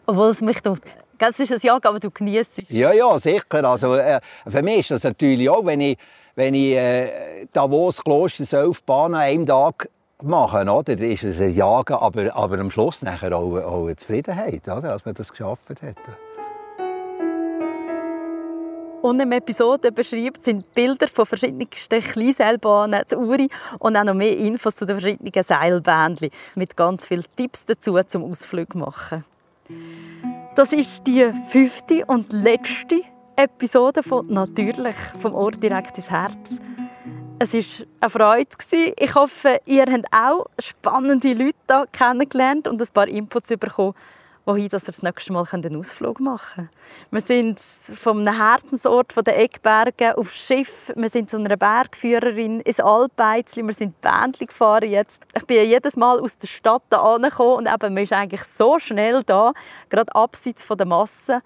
Obwohl 0.05 0.29
es 0.29 0.41
mich 0.41 0.61
tut. 0.61 0.81
Es 1.19 1.39
ist 1.39 1.51
ein 1.51 1.59
Jagen, 1.61 1.87
aber 1.87 1.99
du 1.99 2.09
genießt 2.09 2.59
es. 2.59 2.69
Ja, 2.71 2.91
ja, 2.91 3.19
sicher. 3.19 3.63
Also, 3.63 3.95
äh, 3.95 4.19
für 4.47 4.63
mich 4.63 4.79
ist 4.79 4.91
das 4.91 5.03
natürlich 5.03 5.47
auch, 5.49 5.63
wenn 5.63 5.79
ich, 5.79 5.97
wenn 6.35 6.55
ich 6.55 6.75
äh, 6.75 7.45
Davos 7.53 8.03
Kloster 8.03 8.43
12 8.43 8.81
Bahnen 8.83 9.15
an 9.15 9.21
einem 9.21 9.45
Tag 9.45 9.87
mache, 10.23 10.61
oder, 10.61 10.95
dann 10.95 10.99
ist 10.99 11.23
es 11.23 11.39
ein 11.39 11.53
Jagen, 11.53 11.93
aber, 11.93 12.35
aber 12.35 12.59
am 12.59 12.71
Schluss 12.71 13.03
nachher 13.03 13.37
auch, 13.37 13.55
auch 13.55 13.85
eine 13.85 13.95
Zufriedenheit, 13.95 14.67
oder, 14.67 14.81
dass 14.81 15.05
man 15.05 15.13
das 15.13 15.29
geschafft 15.29 15.69
hat. 15.69 15.95
Und 19.01 19.19
im 19.19 19.31
Episode 19.31 19.91
beschreibt 19.91 20.43
sind 20.43 20.73
Bilder 20.75 21.07
von 21.07 21.25
verschiedenen 21.25 21.67
Kleinseilbahnen 21.69 23.03
zu 23.07 23.17
Uri 23.17 23.49
und 23.79 23.97
auch 23.97 24.03
noch 24.03 24.13
mehr 24.13 24.37
Infos 24.37 24.75
zu 24.75 24.85
den 24.85 24.99
verschiedenen 24.99 25.43
Seilbändchen 25.43 26.29
mit 26.55 26.77
ganz 26.77 27.07
vielen 27.07 27.25
Tipps 27.35 27.65
dazu 27.65 27.99
zum 28.03 28.23
Ausflug 28.25 28.75
machen. 28.75 29.23
Das 30.55 30.71
ist 30.71 31.07
die 31.07 31.31
fünfte 31.47 32.05
und 32.05 32.31
letzte 32.31 33.01
Episode 33.35 34.03
von 34.03 34.27
«Natürlich» 34.27 34.95
vom 35.19 35.33
Ort 35.33 35.63
direkt 35.63 35.97
ins 35.97 36.11
Herz. 36.11 36.37
Es 37.39 37.53
war 37.53 37.87
eine 38.01 38.09
Freude. 38.11 38.93
Ich 38.99 39.15
hoffe, 39.15 39.61
ihr 39.65 39.85
habt 39.85 40.05
auch 40.13 40.45
spannende 40.59 41.33
Leute 41.33 41.87
kennengelernt 41.91 42.67
und 42.67 42.79
ein 42.79 42.87
paar 42.93 43.07
Inputs 43.07 43.49
bekommen 43.49 43.95
wohin 44.45 44.69
dass 44.69 44.83
ihr 44.83 44.87
das 44.87 45.01
nächste 45.01 45.33
Mal 45.33 45.45
einen 45.51 45.75
Ausflug 45.75 46.19
machen 46.19 46.69
könnt. 47.11 47.11
Wir 47.11 47.21
sind 47.21 47.59
vom 47.59 48.27
Herzensort 48.27 49.13
von 49.13 49.23
den 49.23 49.35
Eckbergen 49.35 50.13
auf 50.13 50.31
Schiff. 50.31 50.91
Wir 50.95 51.09
sind 51.09 51.29
zu 51.29 51.37
einer 51.37 51.57
Bergführerin 51.57 52.61
ins 52.61 52.79
Alpeizli. 52.79 53.63
Wir 53.63 53.73
sind 53.73 54.01
Bändchen 54.01 54.47
gefahren 54.47 54.89
jetzt. 54.89 55.21
Ich 55.35 55.45
bin 55.45 55.63
jedes 55.65 55.95
Mal 55.95 56.19
aus 56.19 56.37
der 56.37 56.47
Stadt 56.47 56.83
da 56.89 57.01
angekommen 57.01 57.57
und 57.57 57.67
eben, 57.67 57.93
man 57.93 58.03
ist 58.03 58.13
eigentlich 58.13 58.43
so 58.43 58.79
schnell 58.79 59.23
da, 59.23 59.53
gerade 59.89 60.15
abseits 60.15 60.63
von 60.63 60.77
der 60.77 60.87
Masse. 60.87 61.41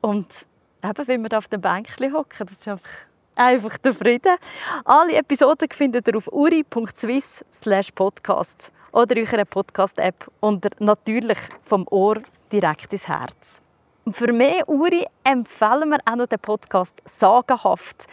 Und 0.00 0.46
eben, 0.84 1.08
wenn 1.08 1.22
wir 1.22 1.28
da 1.28 1.38
auf 1.38 1.48
dem 1.48 1.60
Bänkchen 1.60 2.12
hocken, 2.12 2.46
das 2.46 2.58
ist 2.58 2.68
einfach 2.68 2.90
einfach 3.36 3.78
der 3.78 3.94
Frieden. 3.94 4.36
Alle 4.84 5.14
Episoden 5.14 5.68
findet 5.72 6.08
ihr 6.08 6.16
auf 6.16 6.30
uri.swiss/podcast 6.30 8.72
oder 8.92 9.16
eurer 9.16 9.44
Podcast-App 9.44 10.30
unter 10.40 10.70
«Natürlich 10.78 11.38
vom 11.62 11.86
Ohr 11.90 12.22
direkt 12.52 12.92
ins 12.92 13.08
Herz». 13.08 13.60
Und 14.04 14.16
für 14.16 14.32
mehr 14.32 14.68
Uri 14.68 15.06
empfehlen 15.24 15.90
wir 15.90 15.98
auch 16.04 16.16
noch 16.16 16.26
den 16.26 16.38
Podcast 16.38 16.94
«Sagenhaft». 17.04 18.06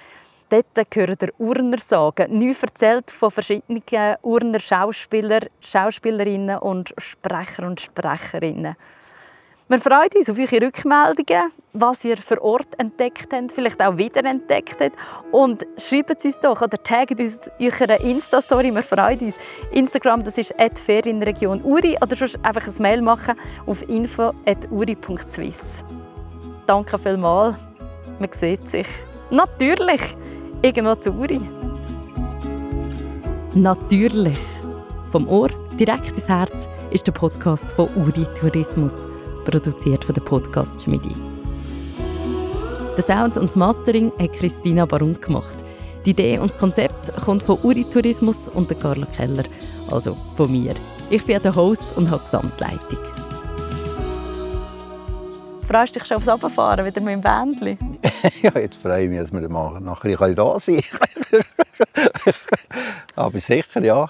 Dort 0.49 0.89
gehören 0.89 1.17
der 1.17 1.33
Urner 1.39 1.77
Sagen, 1.77 2.39
neu 2.39 2.53
erzählt 2.61 3.11
von 3.11 3.31
verschiedenen 3.31 3.83
Urner 4.21 4.59
Schauspieler, 4.59 5.41
Schauspielerinnen 5.59 6.59
und 6.59 6.93
Sprecher 6.97 7.67
und 7.67 7.81
Sprecherinnen. 7.81 8.77
Wir 9.69 9.81
freuen 9.81 10.07
uns 10.15 10.29
auf 10.29 10.39
eure 10.39 10.65
Rückmeldungen, 10.65 11.51
was 11.73 12.05
ihr 12.05 12.15
für 12.15 12.41
Ort 12.41 12.69
entdeckt 12.77 13.33
habt, 13.33 13.51
vielleicht 13.51 13.83
auch 13.83 13.97
wiederentdeckt 13.97 14.79
habt. 14.79 14.95
Und 15.33 15.65
schreibt 15.77 16.23
uns 16.23 16.39
doch 16.39 16.61
oder 16.61 16.81
taggt 16.81 17.19
uns 17.19 17.37
in 17.57 17.73
eurer 17.73 17.99
Insta-Story. 17.99 18.73
Wir 18.73 18.81
freuen 18.81 19.19
uns. 19.19 19.37
Instagram, 19.71 20.23
das 20.23 20.37
ist 20.37 20.53
ferienregion 20.85 21.61
Uri 21.65 21.97
oder 22.01 22.15
sonst 22.15 22.39
einfach 22.43 22.65
ein 22.65 22.81
Mail 22.81 23.01
machen 23.01 23.35
auf 23.65 23.81
info.uri.swiss. 23.89 25.83
Danke 26.65 26.97
vielmals. 26.97 27.57
Man 28.19 28.29
sieht 28.39 28.63
sich. 28.69 28.87
Natürlich 29.31 30.15
irgendwo 30.61 30.95
zu 30.95 31.11
Uri. 31.11 31.41
Natürlich. 33.53 34.39
Vom 35.11 35.27
Ohr 35.27 35.49
direkt 35.77 36.11
ins 36.11 36.29
Herz 36.29 36.69
ist 36.91 37.05
der 37.05 37.11
Podcast 37.11 37.69
von 37.71 37.89
Uri 37.97 38.25
Tourismus 38.39 39.05
produziert 39.47 40.03
von 40.03 40.13
der 40.13 40.21
Podcast 40.21 40.83
Schmidi. 40.83 41.13
Der 42.97 43.03
Sound 43.03 43.37
und 43.37 43.47
das 43.47 43.55
Mastering 43.55 44.11
hat 44.19 44.33
Christina 44.33 44.85
Barum 44.85 45.19
gemacht. 45.21 45.55
Die 46.05 46.09
Idee 46.09 46.37
und 46.37 46.51
das 46.51 46.57
Konzept 46.57 47.15
kommt 47.23 47.43
von 47.43 47.57
Uri 47.63 47.85
Tourismus 47.85 48.49
und 48.49 48.69
der 48.69 48.77
Carla 48.77 49.05
Keller, 49.15 49.45
also 49.89 50.17
von 50.35 50.51
mir. 50.51 50.75
Ich 51.09 51.23
bin 51.23 51.41
der 51.41 51.55
Host 51.55 51.85
und 51.95 52.11
habe 52.11 52.21
die 52.23 52.25
Gesamtleitung. 52.25 52.99
Freust 55.65 55.95
du 55.95 55.99
dich 55.99 56.07
schon 56.07 56.17
aufs 56.17 56.27
Abfahren 56.27 56.85
wieder 56.85 57.01
mit 57.01 57.13
dem 57.13 57.21
Bändchen? 57.21 57.77
ja, 58.41 58.51
jetzt 58.59 58.75
freue 58.81 59.03
ich 59.03 59.09
mich, 59.09 59.19
dass 59.19 59.31
wir 59.31 59.47
machen. 59.47 59.85
Nachher 59.85 60.35
da 60.35 60.59
sein. 60.59 60.81
Aber 63.15 63.39
sicher, 63.39 63.81
ja. 63.81 64.09